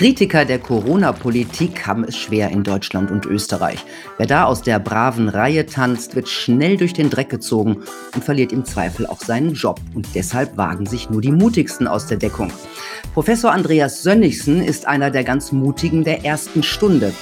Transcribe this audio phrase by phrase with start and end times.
[0.00, 3.84] Kritiker der Corona-Politik haben es schwer in Deutschland und Österreich.
[4.16, 7.82] Wer da aus der braven Reihe tanzt, wird schnell durch den Dreck gezogen
[8.14, 9.78] und verliert im Zweifel auch seinen Job.
[9.94, 12.50] Und deshalb wagen sich nur die mutigsten aus der Deckung.
[13.12, 17.12] Professor Andreas Sönnigsen ist einer der ganz mutigen der ersten Stunde.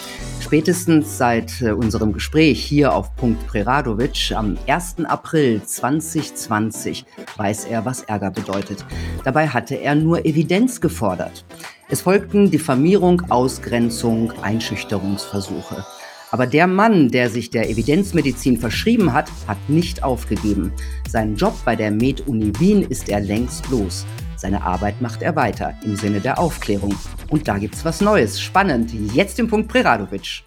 [0.40, 4.98] Spätestens seit äh, unserem Gespräch hier auf Punkt Preradovic am 1.
[5.04, 7.04] April 2020
[7.36, 8.84] weiß er, was Ärger bedeutet.
[9.24, 11.44] Dabei hatte er nur Evidenz gefordert.
[11.90, 15.86] Es folgten Diffamierung, Ausgrenzung, Einschüchterungsversuche.
[16.30, 20.70] Aber der Mann, der sich der Evidenzmedizin verschrieben hat, hat nicht aufgegeben.
[21.08, 24.04] Seinen Job bei der Med-Uni Wien ist er längst los.
[24.36, 26.94] Seine Arbeit macht er weiter im Sinne der Aufklärung.
[27.30, 28.38] Und da gibt's was Neues.
[28.38, 28.92] Spannend.
[29.14, 30.42] Jetzt im Punkt Preradovic.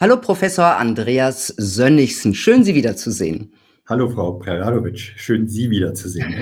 [0.00, 2.34] Hallo Professor Andreas Sönnigsen.
[2.34, 3.52] Schön, Sie wiederzusehen.
[3.88, 4.98] Hallo Frau Preradovic.
[4.98, 6.34] Schön, Sie wiederzusehen.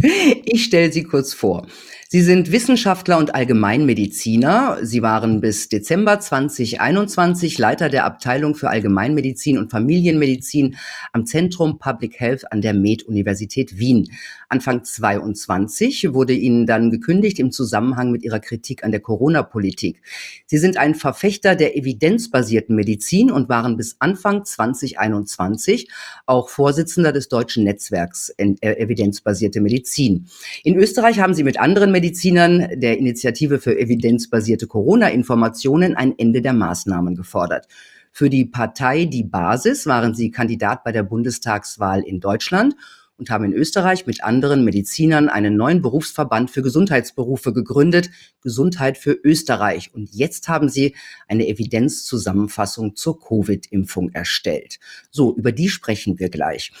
[0.46, 1.66] ich stelle Sie kurz vor.
[2.08, 4.78] Sie sind Wissenschaftler und Allgemeinmediziner.
[4.82, 10.76] Sie waren bis Dezember 2021 Leiter der Abteilung für Allgemeinmedizin und Familienmedizin
[11.12, 14.08] am Zentrum Public Health an der Med-Universität Wien.
[14.48, 20.00] Anfang 22 wurde Ihnen dann gekündigt im Zusammenhang mit Ihrer Kritik an der Corona-Politik.
[20.46, 25.90] Sie sind ein Verfechter der evidenzbasierten Medizin und waren bis Anfang 2021
[26.26, 30.28] auch Vorsitzender des deutschen Netzwerks äh, Evidenzbasierte Medizin.
[30.62, 36.52] In Österreich haben Sie mit anderen Medizinern der Initiative für evidenzbasierte Corona-Informationen ein Ende der
[36.52, 37.68] Maßnahmen gefordert.
[38.12, 42.76] Für die Partei Die Basis waren sie Kandidat bei der Bundestagswahl in Deutschland
[43.18, 48.10] und haben in Österreich mit anderen Medizinern einen neuen Berufsverband für Gesundheitsberufe gegründet,
[48.42, 49.94] Gesundheit für Österreich.
[49.94, 50.94] Und jetzt haben sie
[51.26, 54.78] eine Evidenzzusammenfassung zur Covid-Impfung erstellt.
[55.10, 56.72] So, über die sprechen wir gleich.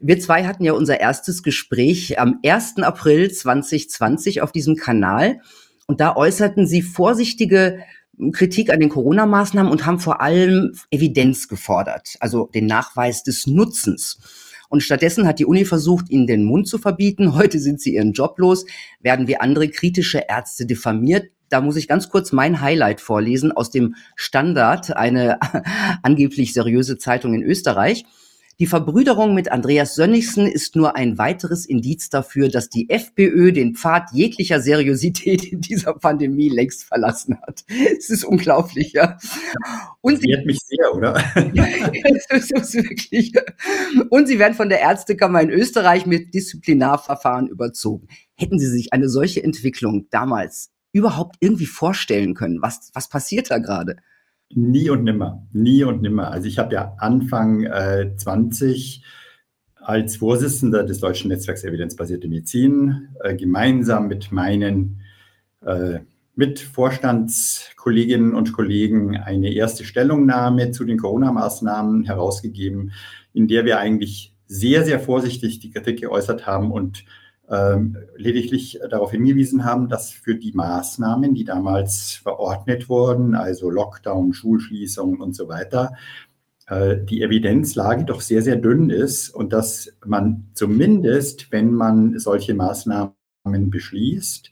[0.00, 2.78] Wir zwei hatten ja unser erstes Gespräch am 1.
[2.78, 5.40] April 2020 auf diesem Kanal.
[5.86, 7.78] Und da äußerten sie vorsichtige
[8.32, 14.18] Kritik an den Corona-Maßnahmen und haben vor allem Evidenz gefordert, also den Nachweis des Nutzens.
[14.74, 17.34] Und stattdessen hat die Uni versucht, ihnen den Mund zu verbieten.
[17.36, 18.66] Heute sind sie ihren Job los,
[18.98, 21.30] werden wie andere kritische Ärzte diffamiert.
[21.48, 25.38] Da muss ich ganz kurz mein Highlight vorlesen aus dem Standard, eine
[26.02, 28.04] angeblich seriöse Zeitung in Österreich.
[28.60, 33.74] Die Verbrüderung mit Andreas Sönnigsen ist nur ein weiteres Indiz dafür, dass die FPÖ den
[33.74, 37.64] Pfad jeglicher Seriosität in dieser Pandemie längst verlassen hat.
[37.98, 39.18] Es ist unglaublich, ja.
[40.00, 41.14] Und sie hat mich sehr, oder?
[42.28, 43.32] das ist wirklich.
[44.10, 48.06] Und sie werden von der Ärztekammer in Österreich mit Disziplinarverfahren überzogen.
[48.36, 52.62] Hätten Sie sich eine solche Entwicklung damals überhaupt irgendwie vorstellen können?
[52.62, 53.96] Was, was passiert da gerade?
[54.56, 56.30] Nie und nimmer, nie und nimmer.
[56.30, 59.02] Also ich habe ja Anfang äh, 20
[59.76, 65.00] als Vorsitzender des Deutschen Netzwerks Evidenzbasierte Medizin äh, gemeinsam mit meinen
[65.60, 65.98] äh,
[66.36, 72.92] Mitvorstandskolleginnen und Kollegen eine erste Stellungnahme zu den Corona-Maßnahmen herausgegeben,
[73.32, 77.04] in der wir eigentlich sehr, sehr vorsichtig die Kritik geäußert haben und
[78.16, 85.20] lediglich darauf hingewiesen haben, dass für die Maßnahmen, die damals verordnet wurden, also Lockdown, Schulschließungen
[85.20, 85.92] und so weiter,
[86.66, 92.54] äh, die Evidenzlage doch sehr, sehr dünn ist und dass man zumindest, wenn man solche
[92.54, 93.12] Maßnahmen
[93.44, 94.50] beschließt,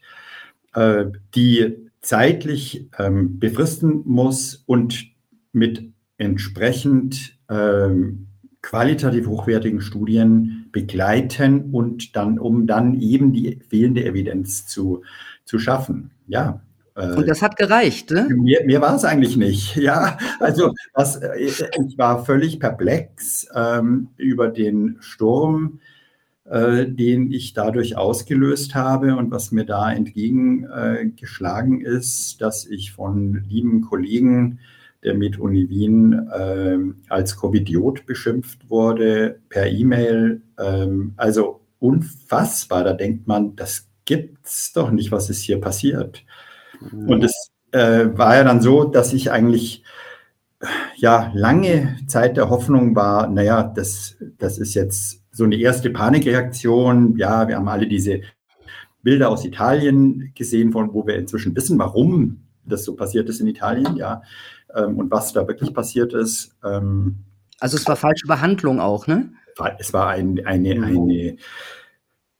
[0.75, 5.07] äh, die zeitlich ähm, befristen muss und
[5.53, 8.27] mit entsprechend ähm,
[8.61, 15.03] qualitativ hochwertigen Studien begleiten und dann, um dann eben die fehlende Evidenz zu,
[15.45, 16.11] zu schaffen.
[16.27, 16.61] Ja.
[16.95, 18.27] Äh, und das hat gereicht, ne?
[18.29, 19.77] Mir, mir war es eigentlich nicht.
[19.83, 25.79] Ja, also das, äh, ich war völlig perplex ähm, über den Sturm,
[26.45, 32.91] äh, den ich dadurch ausgelöst habe und was mir da entgegengeschlagen äh, ist, dass ich
[32.91, 34.59] von lieben Kollegen
[35.03, 36.77] der mit Uni Wien äh,
[37.09, 40.41] als Covidiot beschimpft wurde per E-Mail.
[40.57, 42.83] Ähm, also unfassbar.
[42.83, 46.23] Da denkt man, das gibt's doch nicht, was ist hier passiert.
[46.79, 47.09] Mhm.
[47.09, 49.83] Und es äh, war ja dann so, dass ich eigentlich
[50.95, 57.17] ja lange Zeit der Hoffnung war, naja, das, das ist jetzt so eine erste Panikreaktion.
[57.17, 58.21] Ja, wir haben alle diese
[59.01, 63.47] Bilder aus Italien gesehen, von wo wir inzwischen wissen, warum das so passiert ist in
[63.47, 64.21] Italien, ja
[64.75, 66.55] ähm, und was da wirklich passiert ist.
[66.63, 67.23] Ähm,
[67.59, 69.31] also es war falsche Behandlung auch, ne?
[69.77, 70.83] Es war ein, eine, mhm.
[70.83, 71.37] eine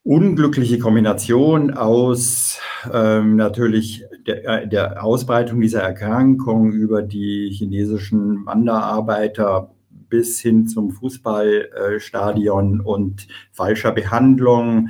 [0.03, 2.59] unglückliche Kombination aus
[2.91, 9.71] ähm, natürlich der, äh, der, Ausbreitung dieser Erkrankung über die chinesischen Wanderarbeiter
[10.09, 14.89] bis hin zum Fußballstadion und falscher Behandlung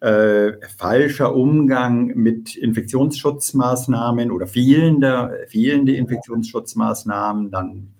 [0.00, 7.94] äh, falscher Umgang mit Infektionsschutzmaßnahmen oder fehlende, fehlende Infektionsschutzmaßnahmen, dann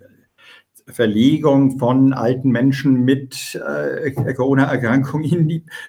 [0.90, 5.22] Verlegung von alten Menschen mit äh, Corona-Erkrankung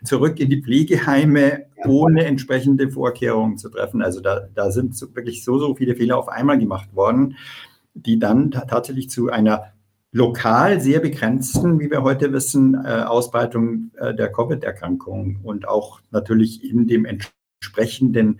[0.03, 4.01] zurück in die Pflegeheime, ohne entsprechende Vorkehrungen zu treffen.
[4.01, 7.37] Also da, da sind so, wirklich so, so viele Fehler auf einmal gemacht worden,
[7.93, 9.71] die dann tatsächlich zu einer
[10.11, 16.63] lokal sehr begrenzten, wie wir heute wissen, äh, Ausbreitung äh, der Covid-Erkrankung und auch natürlich
[16.63, 18.39] in dem entsprechenden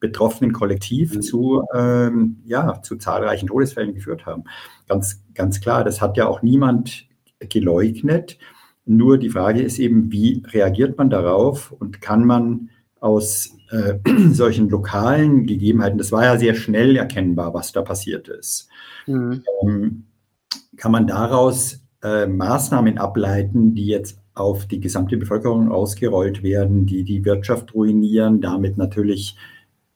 [0.00, 1.22] betroffenen Kollektiv mhm.
[1.22, 4.44] zu, ähm, ja, zu zahlreichen Todesfällen geführt haben.
[4.86, 7.08] Ganz, ganz klar, das hat ja auch niemand
[7.40, 8.38] geleugnet.
[8.84, 13.98] Nur die Frage ist eben, wie reagiert man darauf und kann man aus äh,
[14.32, 18.68] solchen lokalen Gegebenheiten, das war ja sehr schnell erkennbar, was da passiert ist,
[19.06, 19.42] mhm.
[19.62, 20.04] ähm,
[20.78, 27.04] kann man daraus äh, Maßnahmen ableiten, die jetzt auf die gesamte Bevölkerung ausgerollt werden, die
[27.04, 29.36] die Wirtschaft ruinieren, damit natürlich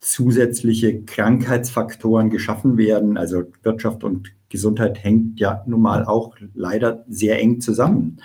[0.01, 3.17] zusätzliche Krankheitsfaktoren geschaffen werden.
[3.17, 8.19] Also Wirtschaft und Gesundheit hängt ja nun mal auch leider sehr eng zusammen.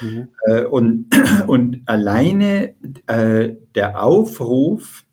[0.00, 0.28] Mhm.
[0.46, 1.06] Äh, und,
[1.46, 2.74] und alleine
[3.06, 5.04] äh, der Aufruf,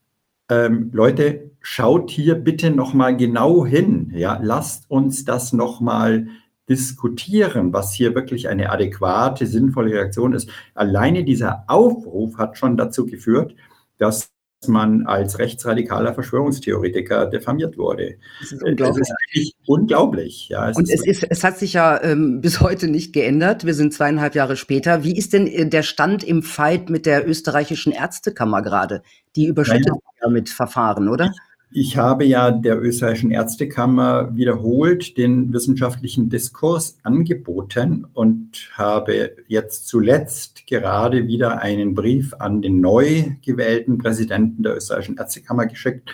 [0.49, 4.11] ähm, Leute, schaut hier bitte noch mal genau hin.
[4.13, 6.27] Ja, lasst uns das noch mal
[6.69, 10.49] diskutieren, was hier wirklich eine adäquate, sinnvolle Reaktion ist.
[10.75, 13.55] Alleine dieser Aufruf hat schon dazu geführt,
[13.97, 14.31] dass
[14.67, 18.17] man als rechtsradikaler Verschwörungstheoretiker diffamiert wurde.
[18.41, 19.07] Das ist unglaublich.
[19.07, 20.49] Das ist unglaublich.
[20.49, 23.65] Ja, es und es, ist, es hat sich ja ähm, bis heute nicht geändert.
[23.65, 25.03] Wir sind zweieinhalb Jahre später.
[25.03, 29.01] Wie ist denn äh, der Stand im Fight mit der österreichischen Ärztekammer gerade?
[29.35, 31.31] Die überschüttet ja mit Verfahren, oder?
[31.33, 31.48] Ich
[31.97, 41.27] habe ja der österreichischen Ärztekammer wiederholt den wissenschaftlichen Diskurs angeboten und habe jetzt zuletzt gerade
[41.27, 46.09] wieder einen Brief an den neu gewählten Präsidenten der österreichischen Ärztekammer geschickt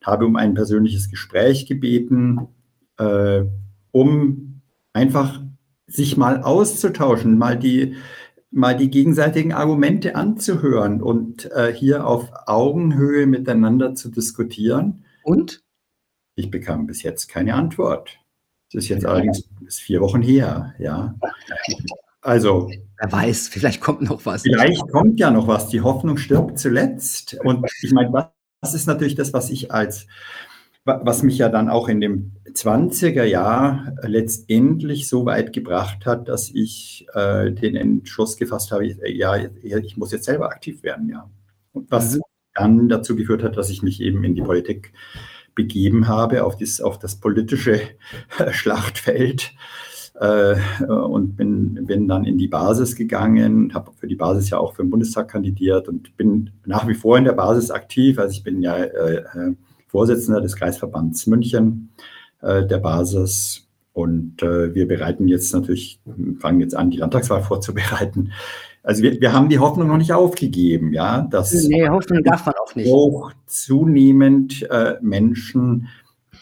[0.00, 2.48] und habe um ein persönliches Gespräch gebeten,
[2.98, 3.42] äh,
[3.92, 4.62] um
[4.92, 5.40] einfach
[5.86, 7.94] sich mal auszutauschen, mal die
[8.50, 15.04] mal die gegenseitigen Argumente anzuhören und äh, hier auf Augenhöhe miteinander zu diskutieren.
[15.22, 15.62] Und?
[16.34, 18.18] Ich bekam bis jetzt keine Antwort.
[18.72, 19.10] Das ist jetzt ja.
[19.10, 21.14] allerdings ist vier Wochen her, ja.
[22.20, 22.70] Also.
[22.98, 24.42] Wer weiß, vielleicht kommt noch was.
[24.42, 25.68] Vielleicht kommt ja noch was.
[25.68, 27.38] Die Hoffnung stirbt zuletzt.
[27.44, 28.30] Und ich meine,
[28.60, 30.06] das ist natürlich das, was ich als
[30.88, 36.50] was mich ja dann auch in dem 20er Jahr letztendlich so weit gebracht hat, dass
[36.50, 41.30] ich äh, den Entschluss gefasst habe, ja, ich muss jetzt selber aktiv werden, ja.
[41.72, 42.22] Und was mhm.
[42.54, 44.92] dann dazu geführt hat, dass ich mich eben in die Politik
[45.54, 47.80] begeben habe, auf, dies, auf das politische
[48.50, 49.52] Schlachtfeld
[50.14, 50.56] äh,
[50.86, 54.82] und bin, bin dann in die Basis gegangen, habe für die Basis ja auch für
[54.82, 58.18] den Bundestag kandidiert und bin nach wie vor in der Basis aktiv.
[58.18, 59.54] Also ich bin ja äh, äh
[59.88, 61.90] Vorsitzender des Kreisverbands München,
[62.40, 63.66] äh, der Basis.
[63.92, 66.00] Und äh, wir bereiten jetzt natürlich,
[66.38, 68.32] fangen jetzt an, die Landtagswahl vorzubereiten.
[68.82, 72.54] Also wir, wir haben die Hoffnung noch nicht aufgegeben, ja, dass nee, Hoffnung darf man
[72.54, 72.90] auch nicht.
[72.90, 75.88] Auch zunehmend äh, Menschen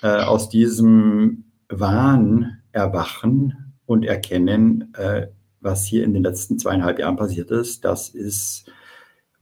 [0.03, 5.29] äh, aus diesem Wahn erwachen und erkennen, äh,
[5.61, 7.85] was hier in den letzten zweieinhalb Jahren passiert ist.
[7.85, 8.71] Das ist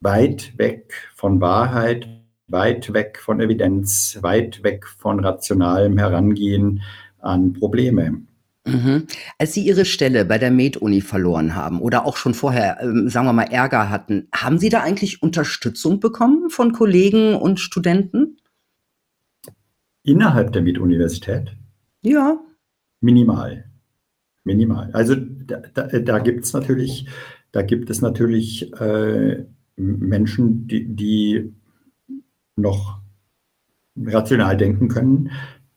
[0.01, 2.09] weit weg von Wahrheit,
[2.55, 6.83] weit weg von Evidenz, weit weg von rationalem Herangehen
[7.19, 8.23] an Probleme.
[8.67, 9.07] Mhm.
[9.39, 13.27] Als Sie Ihre Stelle bei der Med-Uni verloren haben oder auch schon vorher, ähm, sagen
[13.27, 18.39] wir mal, Ärger hatten, haben Sie da eigentlich Unterstützung bekommen von Kollegen und Studenten?
[20.03, 21.57] Innerhalb der Med-Universität?
[22.03, 22.39] Ja.
[23.01, 23.65] Minimal.
[24.45, 24.91] Minimal.
[24.93, 27.07] Also da, da, da gibt es natürlich,
[27.53, 29.45] da gibt es natürlich äh,
[29.77, 31.53] Menschen, die, die
[32.57, 32.99] noch
[33.97, 35.31] rational denken können,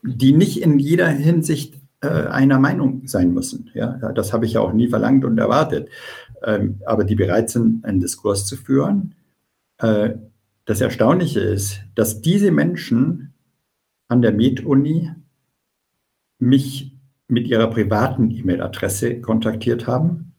[0.03, 3.69] die nicht in jeder Hinsicht äh, einer Meinung sein müssen.
[3.74, 5.89] Ja, das habe ich ja auch nie verlangt und erwartet.
[6.43, 9.15] Ähm, aber die bereit sind, einen Diskurs zu führen.
[9.79, 10.15] Äh,
[10.65, 13.34] das Erstaunliche ist, dass diese Menschen
[14.07, 15.12] an der Med-Uni
[16.39, 16.96] mich
[17.27, 20.34] mit ihrer privaten E-Mail-Adresse kontaktiert haben,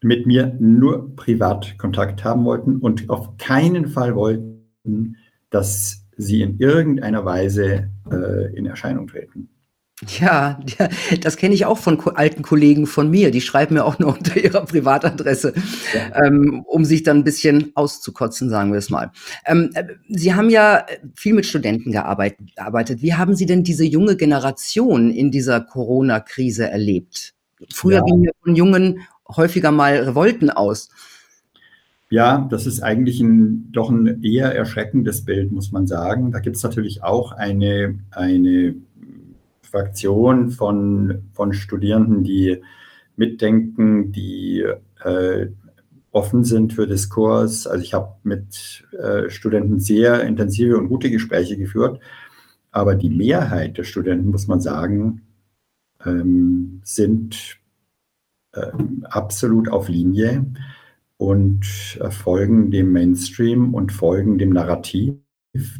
[0.00, 4.47] mit mir nur privat Kontakt haben wollten und auf keinen Fall wollten,
[5.50, 9.48] dass sie in irgendeiner Weise äh, in Erscheinung treten.
[10.06, 10.60] Ja,
[11.22, 13.32] das kenne ich auch von alten Kollegen von mir.
[13.32, 15.54] Die schreiben mir auch nur unter ihrer Privatadresse,
[15.92, 16.24] ja.
[16.24, 19.10] ähm, um sich dann ein bisschen auszukotzen, sagen wir es mal.
[19.44, 23.02] Ähm, äh, Sie haben ja viel mit Studenten gearbeitet.
[23.02, 27.34] Wie haben Sie denn diese junge Generation in dieser Corona-Krise erlebt?
[27.72, 28.04] Früher ja.
[28.04, 30.90] gingen von Jungen häufiger mal Revolten aus.
[32.10, 36.32] Ja, das ist eigentlich ein, doch ein eher erschreckendes Bild, muss man sagen.
[36.32, 38.76] Da gibt es natürlich auch eine, eine
[39.60, 42.62] Fraktion von, von Studierenden, die
[43.16, 44.64] mitdenken, die
[45.04, 45.48] äh,
[46.10, 47.66] offen sind für Diskurs.
[47.66, 52.00] Also ich habe mit äh, Studenten sehr intensive und gute Gespräche geführt,
[52.70, 55.22] aber die Mehrheit der Studenten, muss man sagen,
[56.06, 57.58] ähm, sind
[58.52, 58.72] äh,
[59.04, 60.46] absolut auf Linie
[61.18, 65.14] und äh, folgen dem Mainstream und folgen dem Narrativ,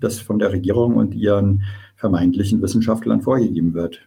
[0.00, 1.62] das von der Regierung und ihren
[1.96, 4.06] vermeintlichen Wissenschaftlern vorgegeben wird.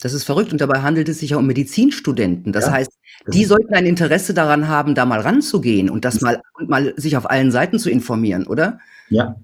[0.00, 2.52] Das ist verrückt und dabei handelt es sich ja um Medizinstudenten.
[2.52, 2.90] Das ja, heißt,
[3.32, 7.16] die sollten ein Interesse daran haben, da mal ranzugehen und das mal und mal sich
[7.16, 8.80] auf allen Seiten zu informieren, oder?
[9.10, 9.36] Ja,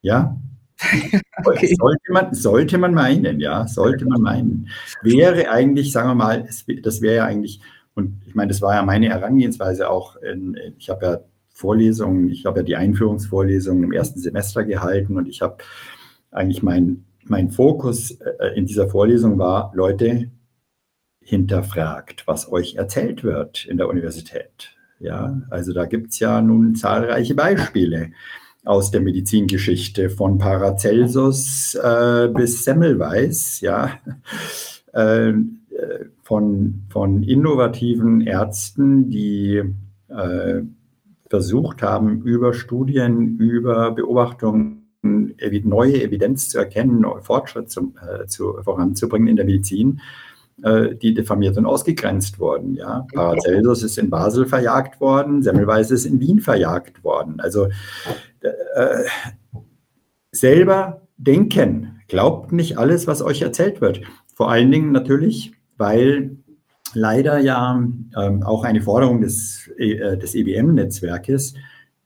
[0.00, 0.36] ja.
[1.44, 1.74] okay.
[1.78, 4.68] sollte, man, sollte man meinen, ja, sollte man meinen.
[5.02, 6.48] Wäre eigentlich, sagen wir mal,
[6.82, 7.60] das wäre ja eigentlich
[7.96, 10.16] und ich meine, das war ja meine Herangehensweise auch.
[10.16, 15.26] In, ich habe ja Vorlesungen, ich habe ja die Einführungsvorlesungen im ersten Semester gehalten und
[15.26, 15.56] ich habe
[16.30, 20.30] eigentlich mein, mein Fokus äh, in dieser Vorlesung war, Leute,
[21.20, 24.76] hinterfragt, was euch erzählt wird in der Universität.
[25.00, 28.12] Ja, also da gibt es ja nun zahlreiche Beispiele
[28.64, 33.92] aus der Medizingeschichte, von Paracelsus äh, bis Semmelweis, ja.
[34.92, 35.32] Äh,
[36.26, 39.62] von, von innovativen Ärzten, die
[40.08, 40.62] äh,
[41.30, 49.28] versucht haben, über Studien, über Beobachtungen neue Evidenz zu erkennen, Fortschritt zu, äh, zu, voranzubringen
[49.28, 50.00] in der Medizin,
[50.64, 52.74] äh, die diffamiert und ausgegrenzt wurden.
[52.74, 53.06] Ja?
[53.14, 57.38] Paracelsus ist in Basel verjagt worden, Semmelweis ist in Wien verjagt worden.
[57.38, 57.68] Also
[58.40, 59.04] äh,
[60.32, 64.00] selber denken, glaubt nicht alles, was euch erzählt wird.
[64.34, 66.36] Vor allen Dingen natürlich weil
[66.94, 71.54] leider ja ähm, auch eine Forderung des, äh, des EBM-Netzwerkes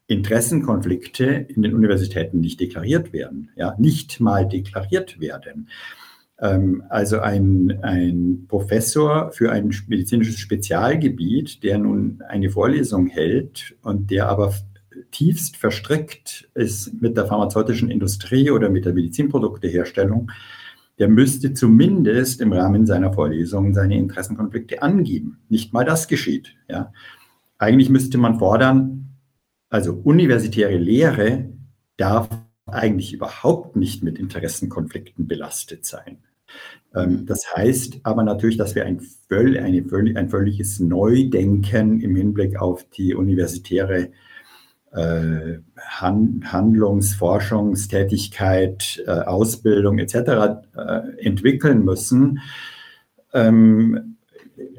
[0.07, 5.69] Interessenkonflikte in den Universitäten nicht deklariert werden, ja, nicht mal deklariert werden.
[6.41, 14.11] Ähm, also ein, ein Professor für ein medizinisches Spezialgebiet, der nun eine Vorlesung hält und
[14.11, 14.53] der aber
[15.13, 20.31] tiefst verstrickt ist mit der pharmazeutischen Industrie oder mit der Medizinprodukteherstellung,
[21.01, 25.41] der müsste zumindest im Rahmen seiner Vorlesungen seine Interessenkonflikte angeben.
[25.49, 26.55] Nicht mal das geschieht.
[26.69, 26.93] Ja.
[27.59, 29.17] Eigentlich müsste man fordern,
[29.71, 31.49] also universitäre Lehre
[31.97, 32.29] darf
[32.67, 36.19] eigentlich überhaupt nicht mit Interessenkonflikten belastet sein.
[36.95, 39.83] Ähm, das heißt aber natürlich, dass wir ein, völ eine,
[40.17, 44.11] ein völliges Neudenken im Hinblick auf die universitäre
[44.93, 50.15] Handlungs-, Forschungstätigkeit, äh, Ausbildung etc.
[50.15, 52.41] Äh, entwickeln müssen,
[53.33, 54.17] ähm,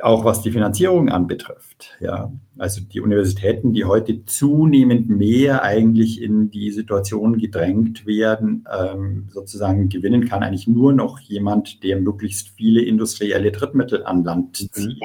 [0.02, 1.98] auch was die Finanzierung anbetrifft.
[2.00, 2.32] Ja.
[2.58, 9.90] Also die Universitäten, die heute zunehmend mehr eigentlich in die Situation gedrängt werden, ähm, sozusagen
[9.90, 14.78] gewinnen kann eigentlich nur noch jemand, der möglichst viele industrielle Drittmittel an Land zieht.
[14.78, 15.00] Mhm.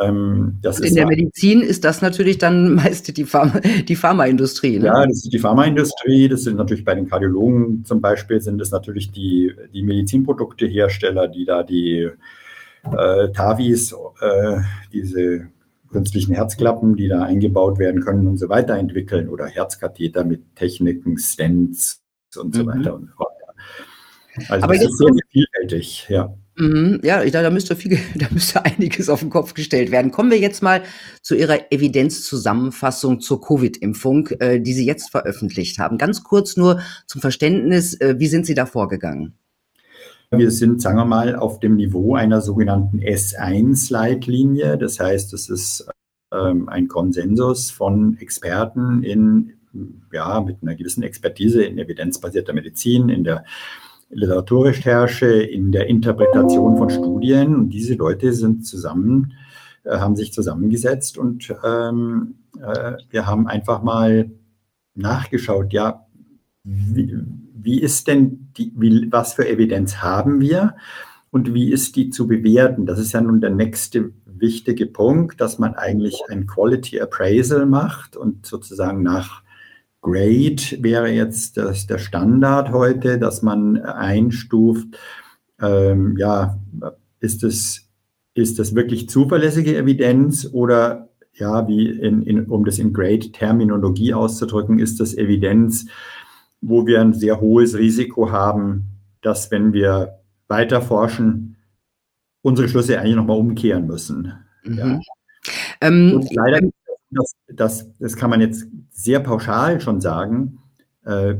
[0.00, 4.78] Ähm, in der Medizin ist das natürlich dann meist die, Pharma, die Pharmaindustrie.
[4.78, 4.86] Ne?
[4.86, 6.28] Ja, das ist die Pharmaindustrie.
[6.28, 11.44] Das sind natürlich bei den Kardiologen zum Beispiel sind es natürlich die, die Medizinproduktehersteller, die
[11.44, 12.10] da die
[12.84, 14.58] äh, TAVIs, äh,
[14.92, 15.48] diese
[15.90, 21.18] künstlichen Herzklappen, die da eingebaut werden können und so weiter entwickeln oder Herzkatheter mit Techniken,
[21.18, 22.02] Stents
[22.36, 22.66] und so mhm.
[22.66, 24.50] weiter und so weiter.
[24.50, 26.34] Also Aber das ist sehr vielfältig, ja.
[26.56, 30.12] Mhm, ja, ich, da, müsste viel, da müsste einiges auf den Kopf gestellt werden.
[30.12, 30.82] Kommen wir jetzt mal
[31.20, 35.98] zu Ihrer Evidenzzusammenfassung zur Covid-Impfung, äh, die Sie jetzt veröffentlicht haben.
[35.98, 39.34] Ganz kurz nur zum Verständnis, äh, wie sind Sie da vorgegangen?
[40.30, 44.78] Wir sind, sagen wir mal, auf dem Niveau einer sogenannten S1-Leitlinie.
[44.78, 45.86] Das heißt, es ist
[46.32, 49.54] ähm, ein Konsensus von Experten in,
[50.12, 53.44] ja, mit einer gewissen Expertise in evidenzbasierter Medizin, in der
[54.14, 57.54] Literaturrecherche, in der Interpretation von Studien.
[57.54, 59.34] Und diese Leute sind zusammen,
[59.84, 64.30] äh, haben sich zusammengesetzt und ähm, äh, wir haben einfach mal
[64.94, 66.06] nachgeschaut, ja,
[66.62, 67.18] wie,
[67.54, 70.76] wie ist denn die, wie, was für Evidenz haben wir
[71.30, 72.86] und wie ist die zu bewerten?
[72.86, 78.16] Das ist ja nun der nächste wichtige Punkt, dass man eigentlich ein Quality Appraisal macht
[78.16, 79.43] und sozusagen nach
[80.04, 84.98] Grade wäre jetzt das, der Standard heute, dass man einstuft,
[85.60, 86.60] ähm, ja,
[87.20, 87.88] ist es,
[88.34, 94.78] ist das wirklich zuverlässige Evidenz oder ja, wie in, in, um das in Grade-Terminologie auszudrücken,
[94.78, 95.86] ist das Evidenz,
[96.60, 100.18] wo wir ein sehr hohes Risiko haben, dass wenn wir
[100.48, 101.56] weiter forschen,
[102.42, 104.34] unsere Schlüsse eigentlich nochmal umkehren müssen.
[104.64, 104.78] Mhm.
[104.78, 105.00] Ja.
[105.80, 106.60] Ähm, leider
[107.14, 110.58] das, das, das kann man jetzt sehr pauschal schon sagen.
[111.04, 111.36] Äh,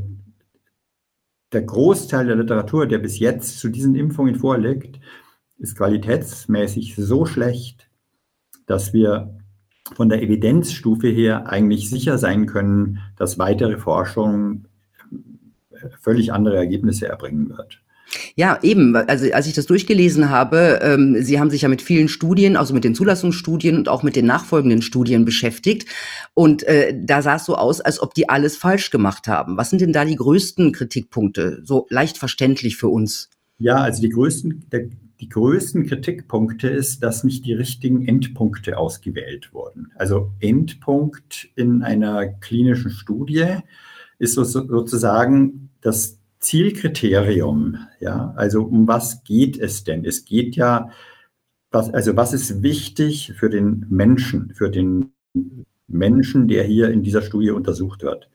[1.51, 4.99] der Großteil der Literatur, der bis jetzt zu diesen Impfungen vorliegt,
[5.57, 7.89] ist qualitätsmäßig so schlecht,
[8.65, 9.39] dass wir
[9.93, 14.67] von der Evidenzstufe her eigentlich sicher sein können, dass weitere Forschung
[16.01, 17.84] völlig andere Ergebnisse erbringen wird.
[18.35, 18.95] Ja, eben.
[18.95, 22.73] Also als ich das durchgelesen habe, ähm, Sie haben sich ja mit vielen Studien, also
[22.73, 25.87] mit den Zulassungsstudien und auch mit den nachfolgenden Studien beschäftigt.
[26.33, 29.57] Und äh, da sah es so aus, als ob die alles falsch gemacht haben.
[29.57, 31.61] Was sind denn da die größten Kritikpunkte?
[31.63, 33.29] So leicht verständlich für uns.
[33.57, 34.89] Ja, also die größten, der,
[35.21, 39.91] die größten Kritikpunkte ist, dass nicht die richtigen Endpunkte ausgewählt wurden.
[39.95, 43.57] Also Endpunkt in einer klinischen Studie
[44.19, 47.79] ist so, sozusagen das Zielkriterium.
[47.99, 50.05] Ja, also um was geht es denn?
[50.05, 50.89] Es geht ja,
[51.71, 55.11] was, also was ist wichtig für den Menschen, für den
[55.87, 58.29] Menschen, der hier in dieser Studie untersucht wird?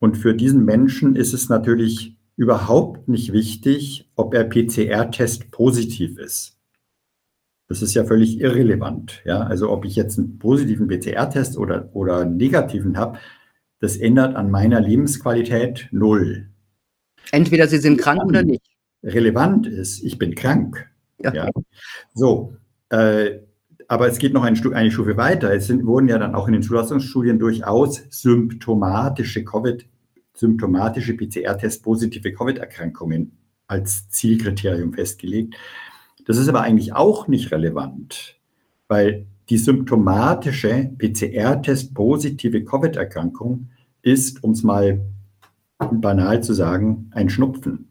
[0.00, 6.58] Und für diesen Menschen ist es natürlich überhaupt nicht wichtig, ob er PCR-Test positiv ist.
[7.68, 9.22] Das ist ja völlig irrelevant.
[9.24, 9.42] Ja?
[9.42, 13.18] Also ob ich jetzt einen positiven PCR-Test oder, oder einen negativen habe,
[13.78, 16.50] das ändert an meiner Lebensqualität null.
[17.32, 18.62] Entweder Sie sind krank oder nicht.
[19.02, 20.88] Relevant ist, ich bin krank.
[21.18, 21.32] Ja.
[21.34, 21.50] ja.
[22.14, 22.54] So,
[22.90, 23.40] äh,
[23.88, 25.52] aber es geht noch eine, eine Stufe weiter.
[25.52, 29.84] Es sind, wurden ja dann auch in den Zulassungsstudien durchaus symptomatische Covid,
[30.34, 33.32] symptomatische PCR-Test positive Covid-Erkrankungen
[33.66, 35.56] als Zielkriterium festgelegt.
[36.24, 38.36] Das ist aber eigentlich auch nicht relevant,
[38.86, 43.70] weil die symptomatische PCR-Test positive Covid-Erkrankung
[44.02, 45.00] ist, um es mal
[45.92, 47.90] banal zu sagen, ein Schnupfen.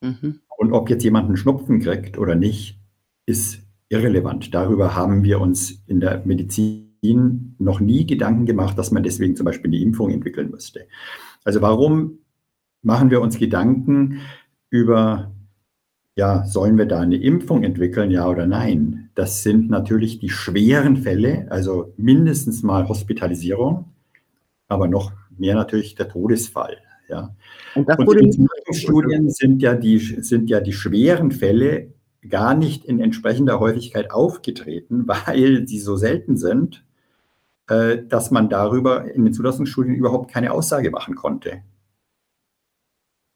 [0.00, 0.40] Mhm.
[0.58, 2.78] Und ob jetzt jemand einen Schnupfen kriegt oder nicht,
[3.26, 4.54] ist irrelevant.
[4.54, 9.44] Darüber haben wir uns in der Medizin noch nie Gedanken gemacht, dass man deswegen zum
[9.44, 10.86] Beispiel eine Impfung entwickeln müsste.
[11.44, 12.18] Also warum
[12.82, 14.20] machen wir uns Gedanken
[14.68, 15.32] über,
[16.16, 19.10] ja, sollen wir da eine Impfung entwickeln, ja oder nein?
[19.14, 23.86] Das sind natürlich die schweren Fälle, also mindestens mal Hospitalisierung,
[24.68, 26.78] aber noch mehr natürlich der Todesfall.
[27.08, 27.34] Ja.
[27.74, 31.92] Und, das wurde Und in Studien sind ja, die, sind ja die schweren Fälle
[32.28, 36.84] gar nicht in entsprechender Häufigkeit aufgetreten, weil sie so selten sind,
[37.68, 41.62] äh, dass man darüber in den Zulassungsstudien überhaupt keine Aussage machen konnte.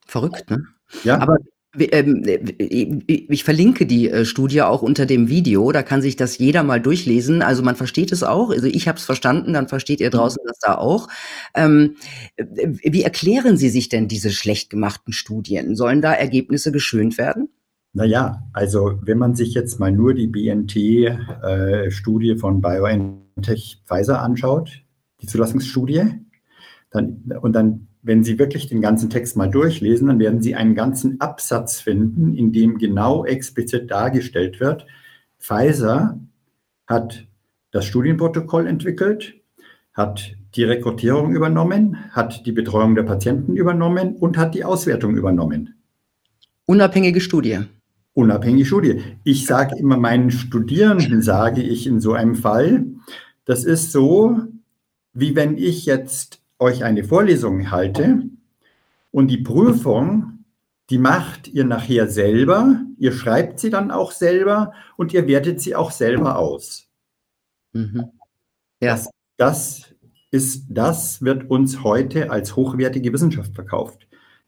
[0.05, 0.63] Verrückt, ne?
[1.03, 1.19] Ja.
[1.19, 1.37] Aber
[1.77, 6.79] ich verlinke die äh, Studie auch unter dem Video, da kann sich das jeder mal
[6.79, 7.41] durchlesen.
[7.41, 10.17] Also man versteht es auch, also ich habe es verstanden, dann versteht ihr mhm.
[10.17, 11.07] draußen das da auch.
[11.53, 11.95] Ähm,
[12.37, 15.75] wie erklären Sie sich denn diese schlecht gemachten Studien?
[15.75, 17.49] Sollen da Ergebnisse geschönt werden?
[17.93, 24.81] Naja, also wenn man sich jetzt mal nur die BNT-Studie äh, von BioNTech Pfizer anschaut,
[25.21, 26.03] die Zulassungsstudie,
[26.91, 30.75] dann, und dann wenn Sie wirklich den ganzen Text mal durchlesen, dann werden Sie einen
[30.75, 34.85] ganzen Absatz finden, in dem genau explizit dargestellt wird,
[35.39, 36.19] Pfizer
[36.87, 37.27] hat
[37.71, 39.33] das Studienprotokoll entwickelt,
[39.93, 45.75] hat die Rekrutierung übernommen, hat die Betreuung der Patienten übernommen und hat die Auswertung übernommen.
[46.67, 47.59] Unabhängige Studie.
[48.13, 49.01] Unabhängige Studie.
[49.23, 52.85] Ich sage immer meinen Studierenden, sage ich in so einem Fall,
[53.45, 54.37] das ist so,
[55.13, 58.23] wie wenn ich jetzt euch eine Vorlesung halte
[59.11, 60.45] und die Prüfung,
[60.89, 65.75] die macht ihr nachher selber, ihr schreibt sie dann auch selber und ihr wertet sie
[65.75, 66.87] auch selber aus.
[67.73, 68.11] Mhm.
[68.81, 68.93] Ja.
[68.95, 69.95] Das, das
[70.31, 74.07] ist, das wird uns heute als hochwertige Wissenschaft verkauft.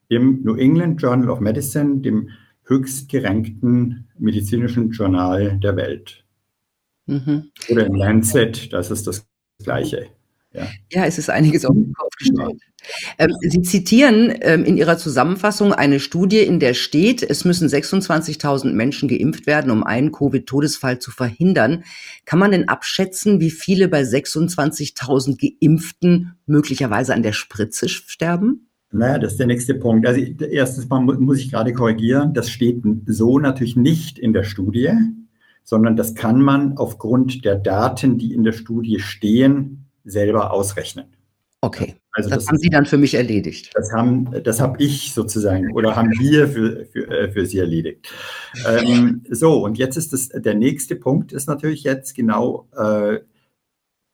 [0.10, 2.30] Im New England Journal of Medicine, dem
[2.66, 6.26] höchst gerankten medizinischen Journal der Welt.
[7.06, 7.52] Mhm.
[7.70, 9.26] Oder im Lancet, das ist das
[9.64, 10.08] Gleiche.
[10.58, 10.68] Ja.
[10.92, 12.62] ja, es ist einiges auf den Kopf gestellt.
[13.18, 18.74] Ähm, Sie zitieren ähm, in Ihrer Zusammenfassung eine Studie, in der steht, es müssen 26.000
[18.74, 21.84] Menschen geimpft werden, um einen Covid-Todesfall zu verhindern.
[22.26, 28.70] Kann man denn abschätzen, wie viele bei 26.000 Geimpften möglicherweise an der Spritze sterben?
[28.92, 30.08] Naja, das ist der nächste Punkt.
[30.08, 34.92] Also erstens mal muss ich gerade korrigieren, das steht so natürlich nicht in der Studie,
[35.64, 41.06] sondern das kann man aufgrund der Daten, die in der Studie stehen, selber ausrechnen.
[41.62, 43.72] Okay, also das, das haben Sie dann für mich erledigt.
[43.74, 48.12] Das haben, das habe ich sozusagen oder haben wir für, für, äh, für Sie erledigt.
[48.68, 53.20] Ähm, so, und jetzt ist das, der nächste Punkt ist natürlich jetzt genau äh,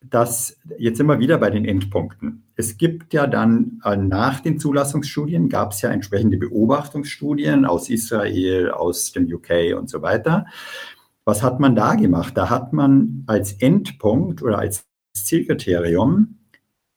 [0.09, 2.43] das, jetzt sind wir wieder bei den Endpunkten.
[2.55, 8.71] Es gibt ja dann äh, nach den Zulassungsstudien, gab es ja entsprechende Beobachtungsstudien aus Israel,
[8.71, 10.45] aus dem UK und so weiter.
[11.25, 12.37] Was hat man da gemacht?
[12.37, 16.39] Da hat man als Endpunkt oder als Zielkriterium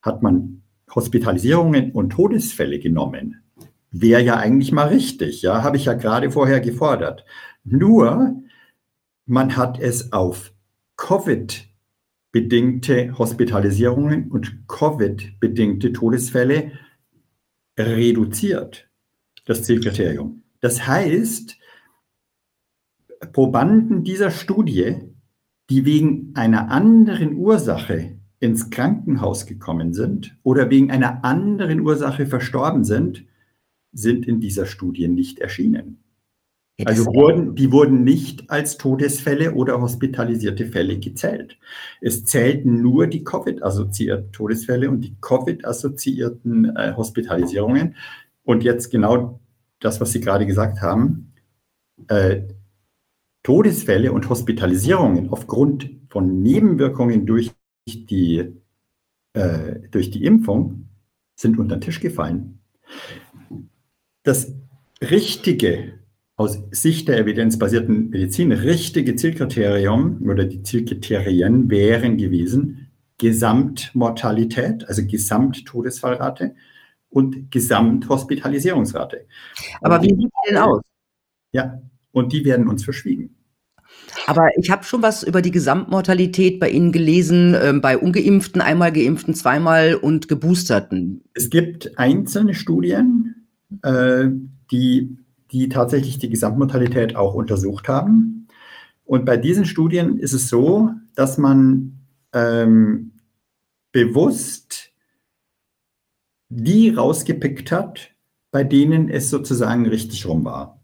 [0.03, 0.63] hat man
[0.95, 3.43] Hospitalisierungen und Todesfälle genommen.
[3.91, 7.25] Wäre ja eigentlich mal richtig, ja, habe ich ja gerade vorher gefordert.
[7.65, 8.43] Nur,
[9.27, 10.53] man hat es auf
[10.97, 16.73] Covid-bedingte Hospitalisierungen und Covid-bedingte Todesfälle
[17.79, 18.89] reduziert,
[19.45, 20.43] das Zielkriterium.
[20.61, 21.59] Das heißt,
[23.33, 25.16] Probanden dieser Studie,
[25.71, 32.85] die wegen einer anderen Ursache ins Krankenhaus gekommen sind oder wegen einer anderen Ursache verstorben
[32.85, 33.25] sind,
[33.93, 36.03] sind in dieser Studie nicht erschienen.
[36.79, 41.59] Ja, also wurden, die wurden nicht als Todesfälle oder hospitalisierte Fälle gezählt.
[42.03, 47.97] Es zählten nur die Covid-assoziierten Todesfälle und die Covid-assoziierten äh, Hospitalisierungen.
[48.45, 49.41] Und jetzt genau
[49.81, 51.33] das, was Sie gerade gesagt haben.
[52.09, 52.43] Äh,
[53.47, 57.53] Todesfälle und Hospitalisierungen aufgrund von Nebenwirkungen durch
[57.87, 58.57] die,
[59.35, 60.89] äh, durch die Impfung
[61.37, 62.59] sind unter den Tisch gefallen.
[64.25, 64.53] Das
[65.01, 66.01] richtige,
[66.35, 76.57] aus Sicht der evidenzbasierten Medizin, richtige Zielkriterium oder die Zielkriterien wären gewesen Gesamtmortalität, also Gesamttodesfallrate
[77.11, 79.29] und Gesamthospitalisierungsrate.
[79.83, 80.83] Aber wie sieht die denn aus?
[81.53, 81.81] Ja,
[82.11, 83.36] und die werden uns verschwiegen.
[84.27, 88.93] Aber ich habe schon was über die Gesamtmortalität bei Ihnen gelesen, ähm, bei ungeimpften, einmal
[88.93, 91.23] geimpften, zweimal und geboosterten.
[91.35, 93.47] Es gibt einzelne Studien,
[93.83, 94.27] äh,
[94.71, 95.17] die,
[95.53, 98.49] die tatsächlich die Gesamtmortalität auch untersucht haben.
[99.05, 102.01] Und bei diesen Studien ist es so, dass man
[102.33, 103.13] ähm,
[103.93, 104.93] bewusst
[106.49, 108.11] die rausgepickt hat,
[108.51, 110.76] bei denen es sozusagen richtig rum war.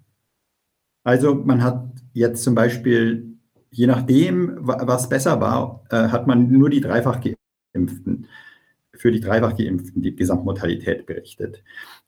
[1.04, 3.36] Also man hat jetzt zum Beispiel,
[3.70, 7.20] je nachdem, was besser war, äh, hat man nur die dreifach
[7.74, 8.26] Geimpften,
[8.94, 11.62] für die dreifach Geimpften die Gesamtmortalität berichtet.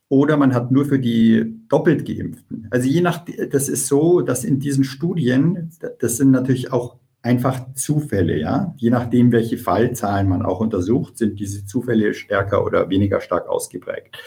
[0.09, 2.69] Oder man hat nur für die doppelt Geimpften.
[2.71, 7.73] Also je nach, das ist so, dass in diesen Studien, das sind natürlich auch einfach
[7.73, 8.75] Zufälle, ja.
[8.77, 14.19] Je nachdem, welche Fallzahlen man auch untersucht, sind diese Zufälle stärker oder weniger stark ausgeprägt.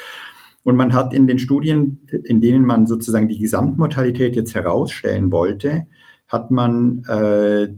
[0.67, 5.87] Und man hat in den Studien, in denen man sozusagen die Gesamtmortalität jetzt herausstellen wollte,
[6.27, 7.69] hat man, äh,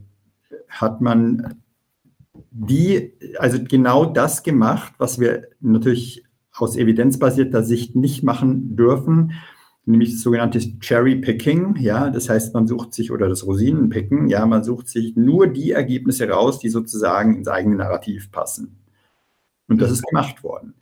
[0.69, 1.62] hat man
[2.49, 9.34] die, also genau das gemacht, was wir natürlich aus evidenzbasierter Sicht nicht machen dürfen,
[9.86, 14.43] nämlich das sogenannte Cherry Picking, ja, das heißt, man sucht sich oder das Rosinenpicken, ja,
[14.47, 18.80] man sucht sich nur die Ergebnisse raus, die sozusagen ins eigene Narrativ passen.
[19.67, 20.73] Und das ist gemacht worden.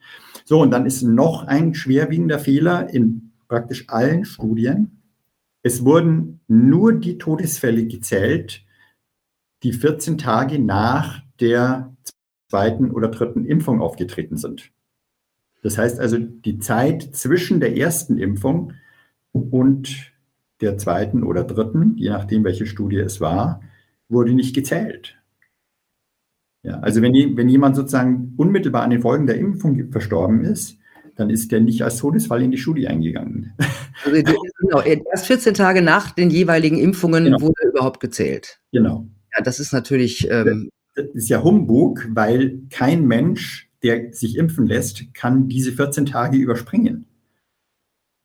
[0.48, 5.02] So, und dann ist noch ein schwerwiegender Fehler in praktisch allen Studien.
[5.62, 8.64] Es wurden nur die Todesfälle gezählt,
[9.64, 11.94] die 14 Tage nach der
[12.48, 14.72] zweiten oder dritten Impfung aufgetreten sind.
[15.64, 18.72] Das heißt also, die Zeit zwischen der ersten Impfung
[19.34, 20.14] und
[20.62, 23.60] der zweiten oder dritten, je nachdem, welche Studie es war,
[24.08, 25.18] wurde nicht gezählt.
[26.68, 30.78] Ja, also wenn, wenn jemand sozusagen unmittelbar an den Folgen der Impfung verstorben ist,
[31.16, 33.54] dann ist der nicht als Todesfall in die Studie eingegangen.
[34.06, 34.22] Also,
[34.60, 37.42] genau, erst 14 Tage nach den jeweiligen Impfungen genau.
[37.42, 38.60] wurde überhaupt gezählt.
[38.72, 39.08] Genau.
[39.36, 40.30] Ja, das ist natürlich.
[40.30, 46.06] Ähm, das ist ja Humbug, weil kein Mensch, der sich impfen lässt, kann diese 14
[46.06, 47.06] Tage überspringen.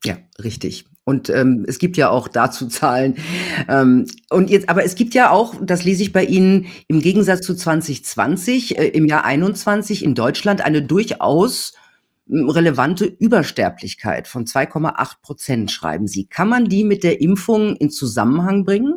[0.03, 0.85] Ja, richtig.
[1.05, 3.15] Und ähm, es gibt ja auch dazu Zahlen.
[3.67, 7.41] Ähm, und jetzt, aber es gibt ja auch, das lese ich bei Ihnen, im Gegensatz
[7.41, 11.73] zu 2020, äh, im Jahr 21 in Deutschland eine durchaus
[12.27, 16.25] hm, relevante Übersterblichkeit von 2,8 Prozent, schreiben Sie.
[16.25, 18.95] Kann man die mit der Impfung in Zusammenhang bringen?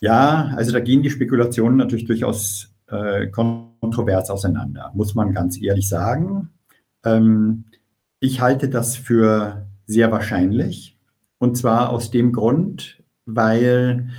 [0.00, 5.88] Ja, also da gehen die Spekulationen natürlich durchaus äh, kontrovers auseinander, muss man ganz ehrlich
[5.88, 6.50] sagen.
[7.04, 7.66] Ähm,
[8.18, 10.96] ich halte das für sehr wahrscheinlich.
[11.38, 14.10] Und zwar aus dem Grund, weil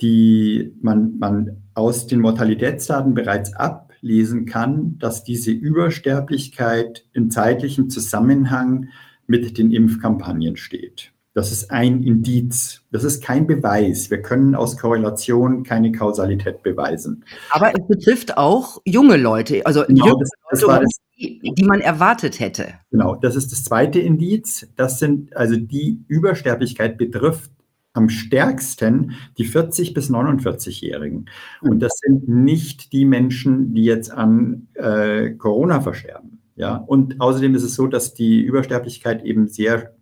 [0.00, 8.88] die, man, man aus den Mortalitätsdaten bereits ablesen kann, dass diese Übersterblichkeit im zeitlichen Zusammenhang
[9.26, 11.13] mit den Impfkampagnen steht.
[11.34, 12.82] Das ist ein Indiz.
[12.92, 14.08] Das ist kein Beweis.
[14.08, 17.24] Wir können aus Korrelation keine Kausalität beweisen.
[17.50, 20.86] Aber es betrifft auch junge Leute, also genau, junge das, das Leute,
[21.18, 22.74] die, die man erwartet hätte.
[22.92, 24.68] Genau, das ist das zweite Indiz.
[24.76, 27.50] Das sind also die Übersterblichkeit betrifft
[27.94, 31.30] am stärksten die 40 bis 49-Jährigen.
[31.60, 36.40] Und das sind nicht die Menschen, die jetzt an äh, Corona versterben.
[36.56, 39.93] Ja, und außerdem ist es so, dass die Übersterblichkeit eben sehr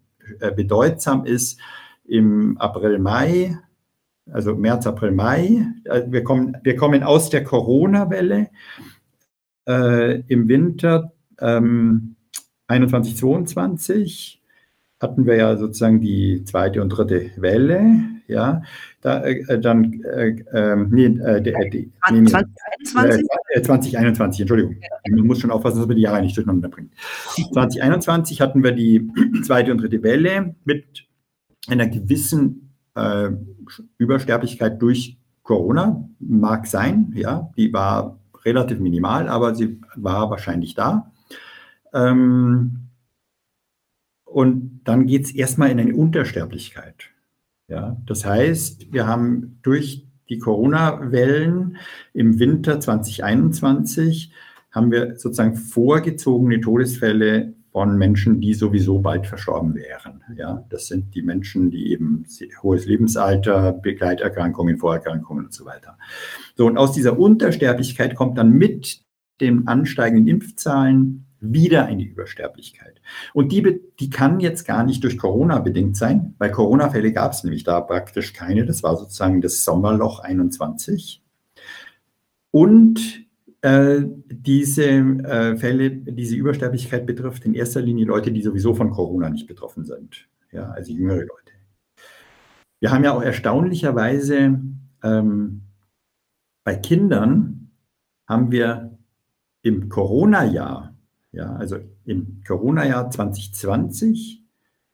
[0.57, 1.61] bedeutsam ist
[2.05, 3.57] im April, Mai,
[4.31, 5.67] also März, April, Mai.
[5.85, 8.51] Äh, wir kommen, wir kommen aus der Corona-Welle
[9.69, 12.17] äh, im Winter ähm,
[12.69, 14.42] 21, 22
[15.03, 17.83] hatten wir ja sozusagen die zweite und dritte Welle,
[18.29, 18.63] ja,
[19.01, 23.27] da, äh, dann, äh, ähm, nee, äh, die, 2021?
[23.51, 24.77] Äh, 2021, Entschuldigung.
[24.81, 25.15] Ja.
[25.15, 26.93] Man muss schon aufpassen, dass man die Jahre nicht durcheinander bringt.
[27.53, 29.11] 2021 hatten wir die
[29.45, 31.07] zweite und dritte Welle mit
[31.69, 33.31] einer gewissen äh,
[33.99, 41.11] Übersterblichkeit durch Corona, mag sein, ja, die war relativ minimal, aber sie war wahrscheinlich da.
[41.93, 42.82] Ähm,
[44.33, 47.11] und dann geht es erstmal in eine Untersterblichkeit.
[47.69, 51.77] Ja, das heißt, wir haben durch die Corona-Wellen
[52.13, 54.33] im Winter 2021
[54.71, 60.23] haben wir sozusagen vorgezogene Todesfälle von Menschen, die sowieso bald verstorben wären.
[60.37, 62.25] Ja, das sind die Menschen, die eben
[62.63, 65.99] hohes Lebensalter, Begleiterkrankungen, Vorerkrankungen und so weiter.
[66.57, 69.03] So, und aus dieser Untersterblichkeit kommt dann mit
[69.41, 73.01] den ansteigenden Impfzahlen wieder eine Übersterblichkeit.
[73.35, 77.45] Und die, die kann jetzt gar nicht durch Corona bedingt sein, weil Corona-Fälle gab es
[77.45, 78.65] nämlich da praktisch keine.
[78.65, 81.23] Das war sozusagen das Sommerloch 21.
[82.51, 83.27] Und
[83.63, 89.31] äh, diese äh, Fälle, diese Übersterblichkeit betrifft in erster Linie Leute, die sowieso von Corona
[89.31, 90.29] nicht betroffen sind.
[90.53, 91.53] Ja, also jüngere Leute.
[92.81, 94.61] Wir haben ja auch erstaunlicherweise
[95.03, 95.63] ähm,
[96.65, 97.71] bei Kindern
[98.29, 98.99] haben wir
[99.63, 100.92] im Corona-Jahr
[101.33, 104.43] ja, also im Corona-Jahr 2020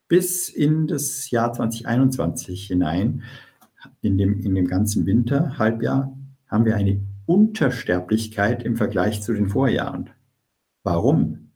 [0.07, 3.23] bis in das Jahr 2021 hinein,
[4.01, 10.09] in dem, in dem ganzen Winterhalbjahr, haben wir eine Untersterblichkeit im Vergleich zu den Vorjahren.
[10.83, 11.51] Warum?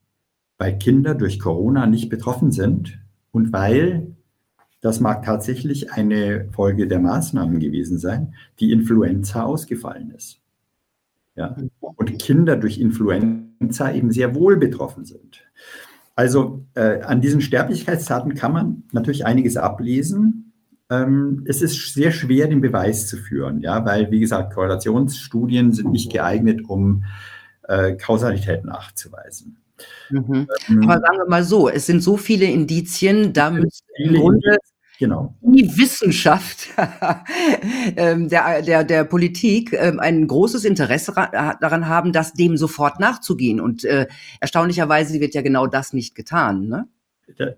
[0.57, 2.99] Weil Kinder durch Corona nicht betroffen sind
[3.31, 4.15] und weil,
[4.81, 10.39] das mag tatsächlich eine Folge der Maßnahmen gewesen sein, die Influenza ausgefallen ist.
[11.35, 11.55] Ja?
[11.95, 15.43] Und Kinder durch Influenza eben sehr wohl betroffen sind.
[16.15, 20.53] Also äh, an diesen Sterblichkeitsdaten kann man natürlich einiges ablesen.
[20.89, 25.91] Ähm, es ist sehr schwer, den Beweis zu führen, ja, weil, wie gesagt, Korrelationsstudien sind
[25.91, 27.03] nicht geeignet, um
[27.67, 29.57] äh, Kausalität nachzuweisen.
[30.09, 30.47] Mhm.
[30.69, 34.57] Ähm, Aber sagen wir mal so, es sind so viele Indizien, da müssen im Grunde
[35.03, 35.35] Genau.
[35.41, 36.69] Die Wissenschaft
[37.97, 43.59] ähm, der, der, der Politik ähm, ein großes Interesse daran haben, das dem sofort nachzugehen.
[43.59, 44.07] Und äh,
[44.39, 46.69] erstaunlicherweise wird ja genau das nicht getan.
[46.69, 46.87] Ne?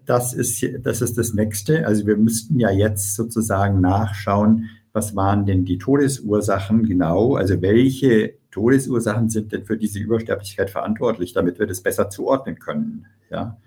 [0.08, 1.86] Das ist, das ist das Nächste.
[1.86, 7.36] Also wir müssten ja jetzt sozusagen nachschauen, was waren denn die Todesursachen genau?
[7.36, 13.06] Also welche Todesursachen sind denn für diese Übersterblichkeit verantwortlich, damit wir das besser zuordnen können?
[13.30, 13.60] Ja,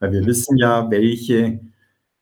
[0.00, 1.60] weil wir wissen ja, welche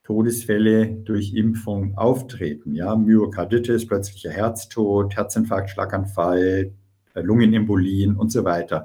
[0.06, 2.76] Todesfälle durch Impfung auftreten.
[2.76, 6.72] Ja, Myokarditis, plötzlicher Herztod, Herzinfarkt, Schlaganfall,
[7.14, 8.84] äh, Lungenembolien und so weiter.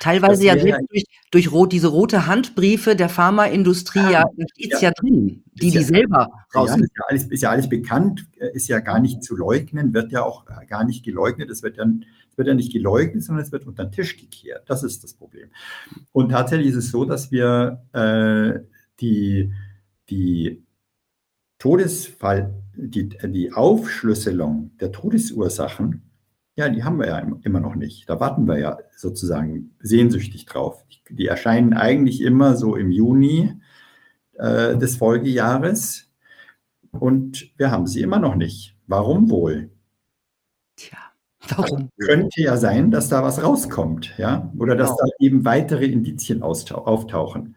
[0.00, 4.88] Teilweise ja durch, durch rot, diese rote Handbriefe der Pharmaindustrie, ja, ja steht es ja,
[4.90, 6.28] ja, drin, die ja, die selber.
[6.54, 9.94] Ja, ist, ja alles, ist ja alles bekannt, äh, ist ja gar nicht zu leugnen,
[9.94, 11.48] wird ja auch äh, gar nicht geleugnet.
[11.48, 12.04] Es wird, dann,
[12.36, 14.68] wird ja nicht geleugnet, sondern es wird unter den Tisch gekehrt.
[14.68, 15.48] Das ist das Problem.
[16.12, 18.60] Und tatsächlich ist es so, dass wir äh,
[19.00, 19.54] die
[20.10, 20.64] die
[21.58, 26.10] Todesfall, die, die Aufschlüsselung der Todesursachen,
[26.56, 28.08] ja, die haben wir ja immer noch nicht.
[28.08, 30.84] Da warten wir ja sozusagen sehnsüchtig drauf.
[31.08, 33.54] Die erscheinen eigentlich immer so im Juni
[34.34, 36.10] äh, des Folgejahres
[36.92, 38.76] und wir haben sie immer noch nicht.
[38.86, 39.70] Warum wohl?
[40.76, 40.98] Tja,
[41.48, 41.88] warum?
[41.98, 45.02] könnte ja sein, dass da was rauskommt, ja, oder dass genau.
[45.02, 47.56] da eben weitere Indizien auftauchen.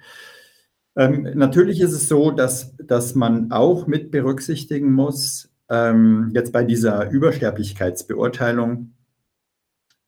[0.96, 6.64] Ähm, natürlich ist es so, dass, dass man auch mit berücksichtigen muss, ähm, jetzt bei
[6.64, 8.94] dieser Übersterblichkeitsbeurteilung,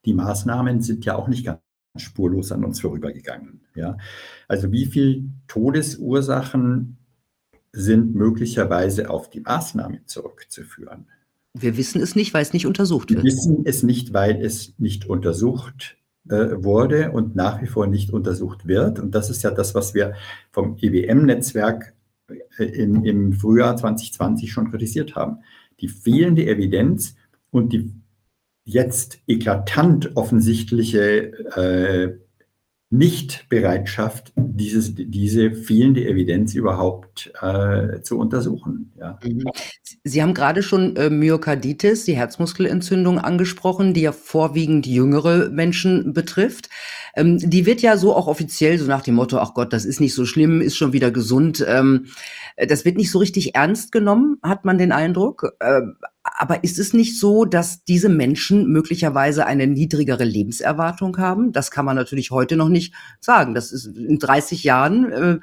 [0.06, 1.60] die Maßnahmen sind ja auch nicht ganz
[1.98, 3.62] spurlos an uns vorübergegangen.
[3.74, 3.98] Ja?
[4.48, 6.98] Also wie viele Todesursachen
[7.72, 11.08] sind möglicherweise auf die Maßnahmen zurückzuführen?
[11.54, 13.24] Wir wissen es nicht, weil es nicht untersucht wird.
[13.24, 18.68] Wir wissen es nicht, weil es nicht untersucht wurde und nach wie vor nicht untersucht
[18.68, 19.00] wird.
[19.00, 20.14] Und das ist ja das, was wir
[20.52, 21.94] vom EWM-Netzwerk
[22.58, 25.40] äh, im, im Frühjahr 2020 schon kritisiert haben.
[25.82, 27.16] Die fehlende Evidenz
[27.52, 27.94] und die
[28.64, 32.18] jetzt eklatant offensichtliche äh,
[32.98, 38.92] Nichtbereitschaft, dieses, diese fehlende Evidenz überhaupt äh, zu untersuchen.
[39.00, 39.20] Ja.
[39.24, 39.46] Mhm.
[40.04, 46.70] Sie haben gerade schon äh, Myokarditis, die Herzmuskelentzündung angesprochen, die ja vorwiegend jüngere Menschen betrifft.
[47.16, 50.00] Ähm, die wird ja so auch offiziell so nach dem Motto, ach Gott, das ist
[50.00, 51.66] nicht so schlimm, ist schon wieder gesund.
[51.68, 52.08] Ähm,
[52.58, 55.54] das wird nicht so richtig ernst genommen, hat man den Eindruck.
[55.60, 55.82] Äh,
[56.38, 61.52] aber ist es nicht so, dass diese Menschen möglicherweise eine niedrigere Lebenserwartung haben?
[61.52, 63.54] Das kann man natürlich heute noch nicht sagen.
[63.54, 65.40] Das ist in 30 Jahren, äh,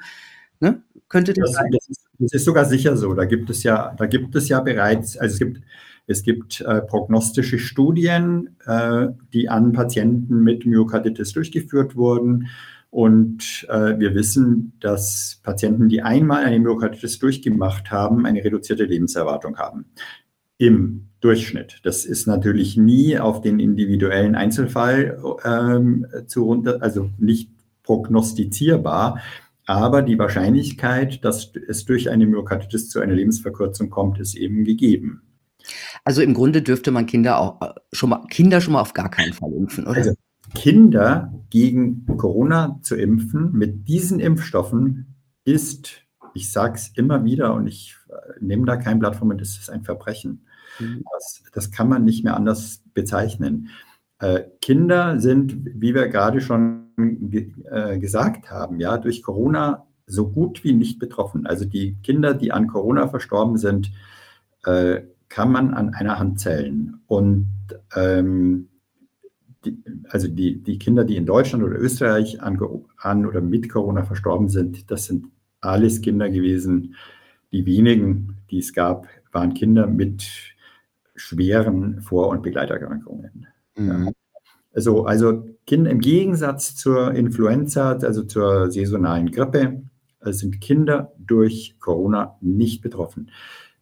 [0.59, 1.71] ne, könnte das, das sein.
[1.71, 3.13] Das ist, das ist, sogar sicher so.
[3.13, 5.61] Da gibt es ja, da gibt es ja bereits, also es gibt,
[6.05, 12.49] es gibt äh, prognostische Studien, äh, die an Patienten mit Myokarditis durchgeführt wurden.
[12.89, 19.57] Und äh, wir wissen, dass Patienten, die einmal eine Myokarditis durchgemacht haben, eine reduzierte Lebenserwartung
[19.57, 19.85] haben
[20.57, 21.79] im Durchschnitt.
[21.83, 27.49] Das ist natürlich nie auf den individuellen Einzelfall ähm, zu runter, also nicht
[27.83, 29.21] prognostizierbar,
[29.65, 35.21] aber die Wahrscheinlichkeit, dass es durch eine Myokarditis zu einer Lebensverkürzung kommt, ist eben gegeben.
[36.03, 39.09] Also im Grunde dürfte man Kinder auch äh, schon mal Kinder schon mal auf gar
[39.09, 39.97] keinen Fall impfen, oder?
[39.97, 40.13] Also
[40.55, 46.02] Kinder gegen Corona zu impfen mit diesen Impfstoffen ist,
[46.33, 49.57] ich sage es immer wieder und ich äh, nehme da kein Blatt von mir, das
[49.57, 50.45] ist ein Verbrechen.
[50.79, 51.03] Mhm.
[51.11, 53.69] Das, das kann man nicht mehr anders bezeichnen.
[54.19, 60.29] Äh, Kinder sind, wie wir gerade schon ge äh, gesagt haben, ja, durch Corona so
[60.29, 61.45] gut wie nicht betroffen.
[61.45, 63.91] Also die Kinder, die an Corona verstorben sind,
[64.65, 67.01] äh, kann man an einer Hand zählen.
[67.07, 67.47] Und
[67.95, 68.69] ähm,
[69.65, 72.59] die, also die, die Kinder, die in Deutschland oder Österreich an,
[72.97, 75.27] an oder mit Corona verstorben sind, das sind
[75.63, 76.95] alles Kinder gewesen.
[77.51, 80.25] Die wenigen, die es gab, waren Kinder mit
[81.15, 83.47] schweren Vor- und Begleiterkrankungen.
[83.75, 83.87] Mhm.
[83.87, 84.11] Ja.
[84.73, 89.83] Also, also Kinder im Gegensatz zur Influenza, also zur saisonalen Grippe,
[90.21, 93.29] äh, sind Kinder durch Corona nicht betroffen.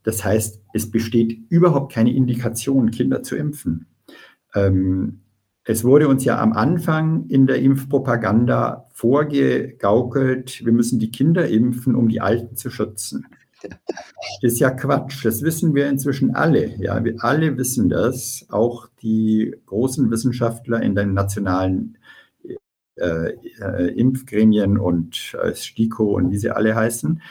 [0.04, 3.88] Das heißt, es besteht überhaupt keine Indikation, Kinder zu impfen.
[4.54, 5.22] Ähm,
[5.72, 11.96] es wurde uns ja am Anfang in der Impfpropaganda vorgegaukelt, wir müssen die Kinder impfen,
[11.96, 13.26] um die Alten zu schützen.
[13.64, 15.24] Das ist ja Quatsch.
[15.24, 16.76] Das wissen wir inzwischen alle.
[16.78, 18.46] Ja, wir alle wissen das.
[18.50, 21.98] Auch die großen Wissenschaftler in den nationalen
[22.96, 27.22] äh, äh, Impfgremien und äh, STIKO und wie sie alle heißen,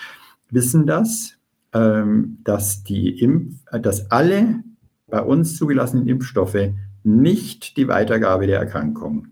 [0.51, 1.37] wissen das,
[1.75, 4.65] ähm, dass die Impf, dass alle
[5.09, 9.29] bei uns zugelassenen Impfstoffe nicht die Weitergabe der Erkrankung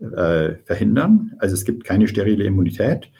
[0.00, 1.34] äh, verhindern.
[1.38, 3.10] Also es gibt keine sterile Immunität.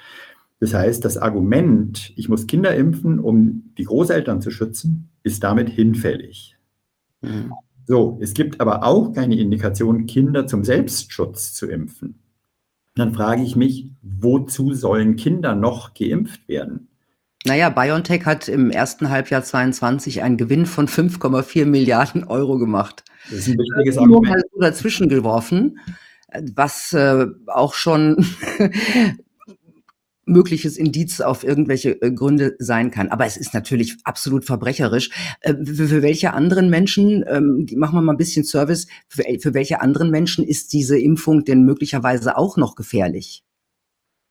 [0.61, 5.69] Das heißt, das Argument, ich muss Kinder impfen, um die Großeltern zu schützen, ist damit
[5.69, 6.57] hinfällig.
[7.21, 7.53] Mhm.
[7.85, 12.21] So, es gibt aber auch keine Indikation, Kinder zum Selbstschutz zu impfen.
[12.95, 16.89] Dann frage ich mich, wozu sollen Kinder noch geimpft werden?
[17.45, 23.05] Naja, BioNTech hat im ersten Halbjahr 22 einen Gewinn von 5,4 Milliarden Euro gemacht.
[23.31, 24.23] Das ist ein wichtiges Argument.
[24.23, 25.79] Nur mal so dazwischen geworfen,
[26.55, 28.25] was äh, auch schon
[30.25, 33.09] mögliches Indiz auf irgendwelche äh, Gründe sein kann.
[33.09, 35.11] Aber es ist natürlich absolut verbrecherisch.
[35.41, 39.53] Äh, für, für, welche anderen Menschen, ähm, machen wir mal ein bisschen Service, für, für
[39.53, 43.43] welche anderen Menschen ist diese Impfung denn möglicherweise auch noch gefährlich?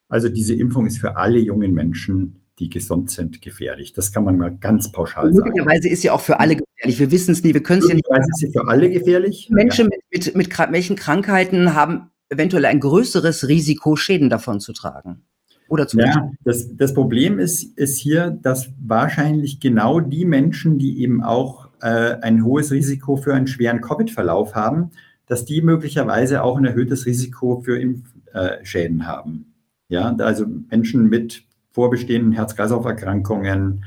[0.07, 3.91] Also diese Impfung ist für alle jungen Menschen die gesund sind, gefährlich.
[3.91, 5.47] Das kann man mal ganz pauschal sagen.
[5.47, 6.99] Möglicherweise ist sie auch für alle gefährlich.
[6.99, 8.07] Wir wissen es nie, wir können es ja nicht.
[8.07, 9.49] ist sie für alle gefährlich.
[9.49, 9.97] Menschen ja.
[10.11, 15.23] mit, mit, mit welchen Krankheiten haben eventuell ein größeres Risiko, Schäden davon zu tragen.
[15.67, 21.01] Oder zu ja, das, das Problem ist, ist hier, dass wahrscheinlich genau die Menschen, die
[21.01, 24.91] eben auch äh, ein hohes Risiko für einen schweren Covid-Verlauf haben,
[25.27, 29.53] dass die möglicherweise auch ein erhöhtes Risiko für Impfschäden äh, haben.
[29.87, 33.85] Ja, also Menschen mit vorbestehenden Herz-Kreislauf-Erkrankungen.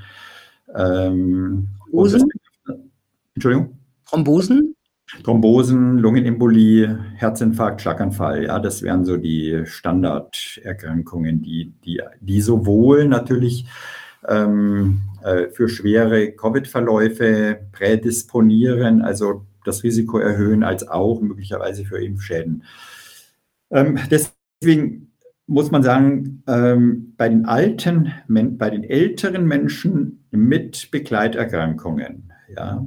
[0.74, 1.68] Ähm,
[3.34, 3.78] Entschuldigung?
[4.06, 4.74] Thrombosen?
[5.22, 13.66] Thrombosen, Lungenembolie, Herzinfarkt, Schlaganfall, ja, das wären so die Standarderkrankungen, die, die, die sowohl natürlich
[14.26, 22.64] ähm, äh, für schwere Covid-Verläufe prädisponieren, also das Risiko erhöhen, als auch möglicherweise für Impfschäden.
[23.70, 25.12] Ähm, deswegen
[25.46, 32.84] muss man sagen, ähm, bei den alten, bei den älteren Menschen mit Begleiterkrankungen, ja,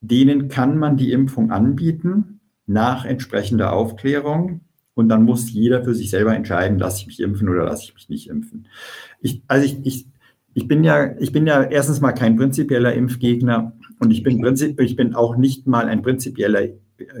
[0.00, 4.60] denen kann man die Impfung anbieten nach entsprechender Aufklärung.
[4.94, 7.94] Und dann muss jeder für sich selber entscheiden, lasse ich mich impfen oder lasse ich
[7.94, 8.66] mich nicht impfen.
[9.20, 10.06] Ich, also ich, ich,
[10.52, 14.78] ich, bin ja, ich bin ja erstens mal kein prinzipieller Impfgegner und ich bin, prinzip,
[14.80, 16.68] ich bin auch nicht mal ein prinzipieller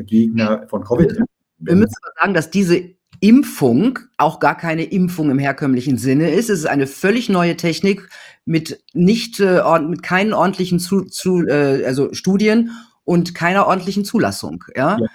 [0.02, 1.22] Gegner von Covid.
[1.58, 6.48] Wir müssen sagen, dass diese Impfung auch gar keine Impfung im herkömmlichen Sinne ist.
[6.48, 8.08] Es ist eine völlig neue Technik
[8.46, 12.70] mit nicht äh, mit keinen ordentlichen zu, zu, äh, also Studien
[13.04, 14.64] und keiner ordentlichen Zulassung.
[14.74, 14.98] Ja?
[14.98, 15.06] ja?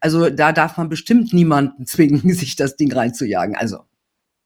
[0.00, 3.56] Also da darf man bestimmt niemanden zwingen, sich das Ding reinzujagen.
[3.56, 3.78] Also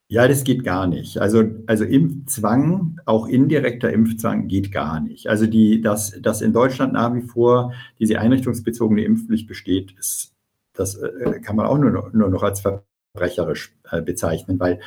[0.09, 1.19] Ja, das geht gar nicht.
[1.19, 5.27] Also, also Impfzwang, auch indirekter Impfzwang geht gar nicht.
[5.27, 10.35] Also die, dass, dass in Deutschland nach wie vor diese einrichtungsbezogene Impfpflicht besteht, ist,
[10.73, 12.88] das äh, kann man auch nur, nur noch als verbrecherisch
[13.91, 14.81] äh, bezeichnen, weil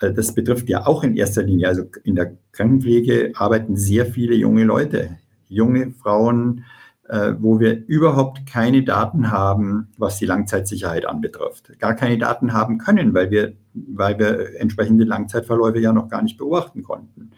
[0.00, 4.34] äh, das betrifft ja auch in erster Linie, also in der Krankenpflege arbeiten sehr viele
[4.34, 5.18] junge Leute,
[5.48, 6.64] junge Frauen,
[7.08, 11.78] äh, wo wir überhaupt keine Daten haben, was die Langzeitsicherheit anbetrifft.
[11.78, 16.38] Gar keine Daten haben können, weil wir, weil wir entsprechende Langzeitverläufe ja noch gar nicht
[16.38, 17.30] beobachten konnten.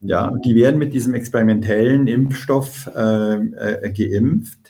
[0.00, 4.67] Ja, die werden mit diesem experimentellen Impfstoff äh, äh, geimpft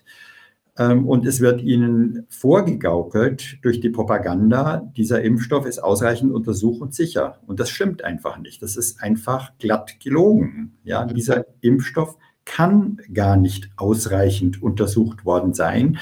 [0.79, 7.41] und es wird ihnen vorgegaukelt durch die Propaganda, dieser Impfstoff ist ausreichend untersucht und sicher.
[7.47, 8.62] Und das stimmt einfach nicht.
[8.62, 10.79] Das ist einfach glatt gelogen.
[10.85, 15.99] Ja, dieser Impfstoff kann gar nicht ausreichend untersucht worden sein,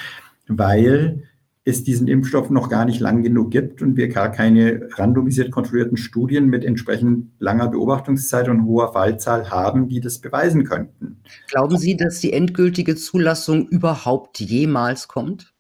[0.47, 1.23] weil
[1.67, 5.97] es diesen Impfstoff noch gar nicht lang genug gibt und wir gar keine randomisiert kontrollierten
[5.97, 11.21] Studien mit entsprechend langer Beobachtungszeit und hoher Fallzahl haben, die das beweisen könnten.
[11.49, 15.55] Glauben Sie, dass die endgültige Zulassung überhaupt jemals kommt?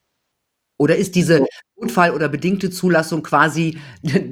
[0.78, 1.44] Oder ist diese
[1.76, 3.78] Notfall- oder bedingte Zulassung quasi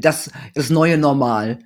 [0.00, 1.58] das, das neue Normal?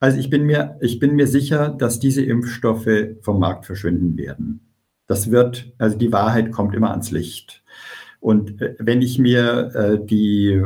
[0.00, 2.88] Also ich bin mir, ich bin mir sicher, dass diese Impfstoffe
[3.22, 4.66] vom Markt verschwinden werden.
[5.06, 7.62] Das wird, also die Wahrheit kommt immer ans Licht.
[8.20, 10.62] Und äh, wenn ich mir äh, die,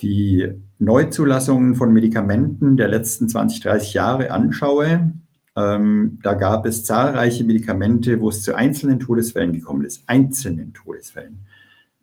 [0.00, 5.12] die Neuzulassungen von Medikamenten der letzten 20, 30 Jahre anschaue,
[5.56, 10.04] ähm, da gab es zahlreiche Medikamente, wo es zu einzelnen Todesfällen gekommen ist.
[10.06, 11.40] Einzelnen Todesfällen.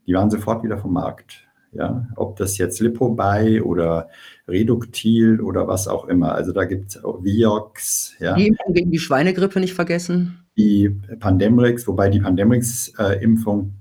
[0.06, 1.42] Die waren sofort wieder vom Markt.
[1.72, 4.08] Ja, ob das jetzt Lipobay oder
[4.48, 6.34] Reduktil oder was auch immer.
[6.34, 8.16] Also da gibt es auch Vioxx.
[8.20, 8.34] Ja.
[8.36, 10.46] Die Impfung gegen die Schweinegrippe nicht vergessen.
[10.58, 13.74] Die Pandemrix, wobei die Pandemrix-Impfung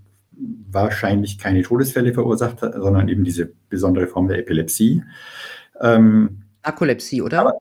[0.70, 5.02] wahrscheinlich keine Todesfälle verursacht hat, sondern eben diese besondere Form der Epilepsie.
[5.80, 7.40] Ähm, Narkolepsie, oder?
[7.40, 7.58] Aber,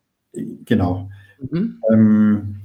[0.65, 1.09] genau.
[1.39, 1.82] Mhm.
[1.91, 2.55] Ähm,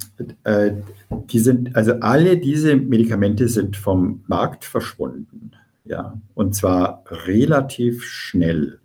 [0.45, 0.73] äh,
[1.11, 5.53] die sind, also alle diese Medikamente sind vom Markt verschwunden.
[5.85, 8.79] Ja, und zwar relativ schnell.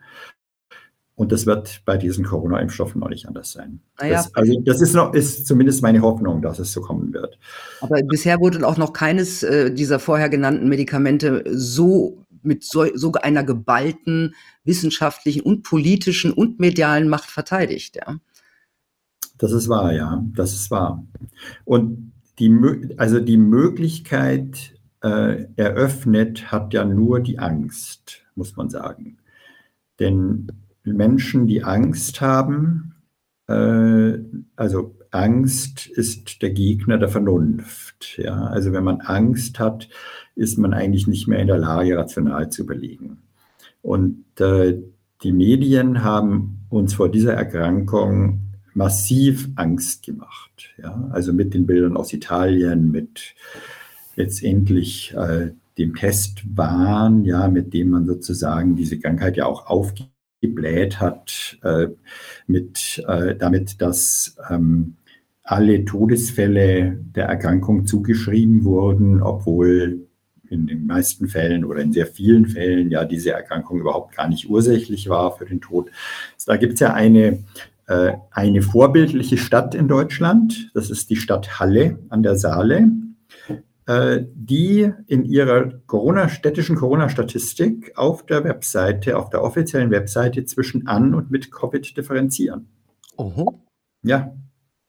[1.16, 3.82] Und das wird bei diesen Corona-Impfstoffen noch nicht anders sein.
[4.00, 4.16] Naja.
[4.16, 7.38] Das, also das ist, noch, ist zumindest meine Hoffnung, dass es so kommen wird.
[7.82, 13.12] Aber bisher wurde auch noch keines äh, dieser vorher genannten Medikamente so mit so, so,
[13.14, 17.96] einer geballten wissenschaftlichen und politischen und medialen Macht verteidigt.
[17.96, 18.18] Ja.
[19.38, 21.06] Das ist wahr, ja, das ist wahr.
[21.64, 22.52] Und die,
[22.98, 29.18] also die Möglichkeit, äh, eröffnet, hat ja nur die Angst, muss man sagen.
[30.00, 30.48] Denn
[30.84, 32.96] Menschen, die Angst haben,
[33.48, 34.20] äh,
[34.56, 38.18] also Angst ist der Gegner der Vernunft.
[38.18, 38.46] Ja?
[38.46, 39.90] Also wenn man Angst hat,
[40.36, 43.20] ist man eigentlich nicht mehr in der Lage, rational zu überlegen.
[43.82, 44.80] Und äh,
[45.22, 48.40] die Medien haben uns vor dieser Erkrankung
[48.74, 50.74] massiv Angst gemacht.
[50.82, 51.10] Ja?
[51.12, 53.36] Also mit den Bildern aus Italien, mit
[54.16, 59.68] letztendlich äh, dem Testwahn, ja, mit dem man sozusagen diese Krankheit ja auch
[60.44, 61.88] aufgebläht hat, äh,
[62.48, 64.96] mit, äh, damit, dass ähm,
[65.44, 70.08] alle Todesfälle der Erkrankung zugeschrieben wurden, obwohl
[70.50, 74.50] in den meisten Fällen oder in sehr vielen Fällen ja diese Erkrankung überhaupt gar nicht
[74.50, 75.90] ursächlich war für den Tod.
[76.46, 77.44] Da gibt es ja eine,
[77.88, 82.90] äh, eine vorbildliche Stadt in Deutschland, das ist die Stadt Halle an der Saale.
[83.86, 90.88] Äh, die in ihrer Corona, städtischen Corona-Statistik auf der Webseite, auf der offiziellen Webseite zwischen
[90.88, 92.70] an und mit Covid differenzieren.
[93.18, 93.60] Oho.
[94.02, 94.34] Ja,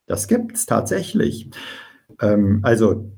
[0.07, 1.51] das gibt es tatsächlich.
[2.21, 3.11] Ähm, also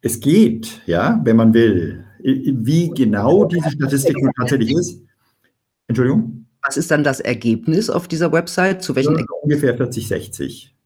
[0.00, 2.04] es geht, ja, wenn man will.
[2.18, 5.02] Wie genau diese Statistik tatsächlich ist.
[5.86, 6.46] Entschuldigung?
[6.66, 8.82] Was ist dann das Ergebnis auf dieser Website?
[8.82, 10.76] Zu welchen ja, ungefähr 40, 60.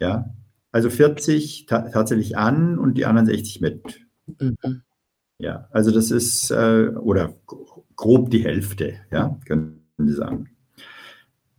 [0.00, 0.34] Ja,
[0.72, 4.00] also 40 ta tatsächlich an und die anderen 60 mit.
[4.40, 4.82] Mhm.
[5.38, 7.34] Ja, also das ist, äh, oder
[7.96, 10.50] grob die Hälfte, ja, können Sie sagen.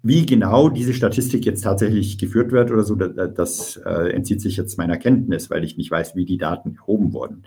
[0.01, 4.55] Wie genau diese Statistik jetzt tatsächlich geführt wird oder so, das, das äh, entzieht sich
[4.57, 7.43] jetzt meiner Kenntnis, weil ich nicht weiß, wie die Daten erhoben wurden.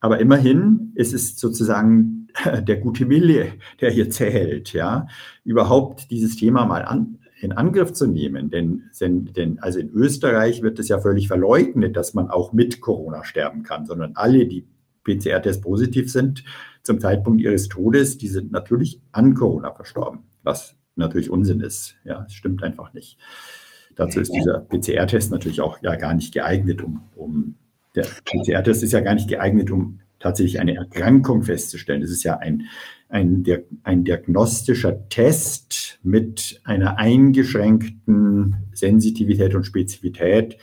[0.00, 2.28] Aber immerhin ist es sozusagen
[2.62, 5.08] der gute Wille, der hier zählt, ja,
[5.44, 8.50] überhaupt dieses Thema mal an, in Angriff zu nehmen.
[8.50, 13.24] Denn, denn, also in Österreich wird es ja völlig verleugnet, dass man auch mit Corona
[13.24, 14.66] sterben kann, sondern alle, die
[15.04, 16.44] PCR-Test positiv sind,
[16.82, 21.96] zum Zeitpunkt ihres Todes, die sind natürlich an Corona verstorben, was natürlich Unsinn ist.
[22.04, 23.18] Ja, es stimmt einfach nicht.
[23.94, 27.54] Dazu ist dieser PCR-Test natürlich auch ja gar nicht geeignet, um, um
[27.94, 32.00] der PCR-Test ist ja gar nicht geeignet, um tatsächlich eine Erkrankung festzustellen.
[32.00, 32.68] Das ist ja ein,
[33.08, 33.44] ein,
[33.82, 40.58] ein diagnostischer Test mit einer eingeschränkten Sensitivität und Spezifität,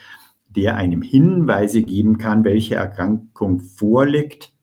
[0.50, 4.54] der einem Hinweise geben kann, welche Erkrankung vorliegt,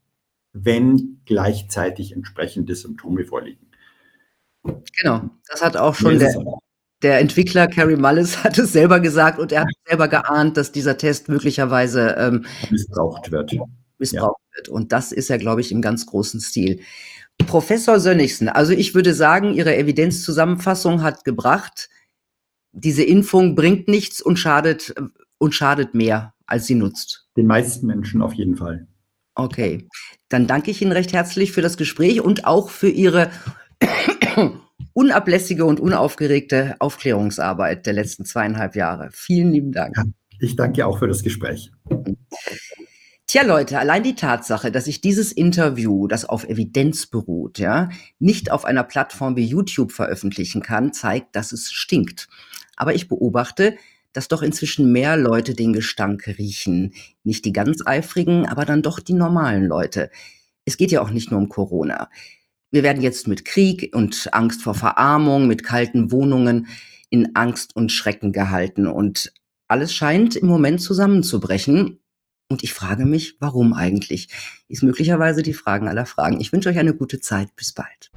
[0.52, 3.66] wenn gleichzeitig entsprechende Symptome vorliegen.
[5.00, 6.34] Genau, das hat auch schon der,
[7.02, 10.98] der Entwickler Carrie Mullis hat es selber gesagt und er hat selber geahnt, dass dieser
[10.98, 13.52] Test möglicherweise ähm, missbraucht wird.
[14.00, 14.56] Missbraucht ja.
[14.56, 14.68] wird.
[14.68, 16.80] Und das ist ja, glaube ich, im ganz großen Stil.
[17.46, 21.88] Professor Sönnigsen, also ich würde sagen, Ihre Evidenzzusammenfassung hat gebracht,
[22.72, 24.94] diese Impfung bringt nichts und schadet
[25.38, 27.28] und schadet mehr, als sie nutzt.
[27.36, 28.86] Den meisten Menschen auf jeden Fall.
[29.34, 29.88] Okay,
[30.28, 33.30] dann danke ich Ihnen recht herzlich für das Gespräch und auch für Ihre
[34.92, 39.08] unablässige und unaufgeregte Aufklärungsarbeit der letzten zweieinhalb Jahre.
[39.12, 39.96] Vielen lieben Dank.
[40.40, 41.70] Ich danke auch für das Gespräch.
[43.30, 48.50] Tja, Leute, allein die Tatsache, dass ich dieses Interview, das auf Evidenz beruht, ja, nicht
[48.50, 52.26] auf einer Plattform wie YouTube veröffentlichen kann, zeigt, dass es stinkt.
[52.74, 53.76] Aber ich beobachte,
[54.12, 56.92] dass doch inzwischen mehr Leute den Gestank riechen.
[57.22, 60.10] Nicht die ganz eifrigen, aber dann doch die normalen Leute.
[60.64, 62.10] Es geht ja auch nicht nur um Corona.
[62.72, 66.66] Wir werden jetzt mit Krieg und Angst vor Verarmung, mit kalten Wohnungen
[67.10, 68.88] in Angst und Schrecken gehalten.
[68.88, 69.32] Und
[69.68, 71.99] alles scheint im Moment zusammenzubrechen.
[72.50, 74.28] Und ich frage mich, warum eigentlich?
[74.68, 76.40] Ist möglicherweise die Fragen aller Fragen.
[76.40, 77.54] Ich wünsche euch eine gute Zeit.
[77.54, 78.10] Bis bald.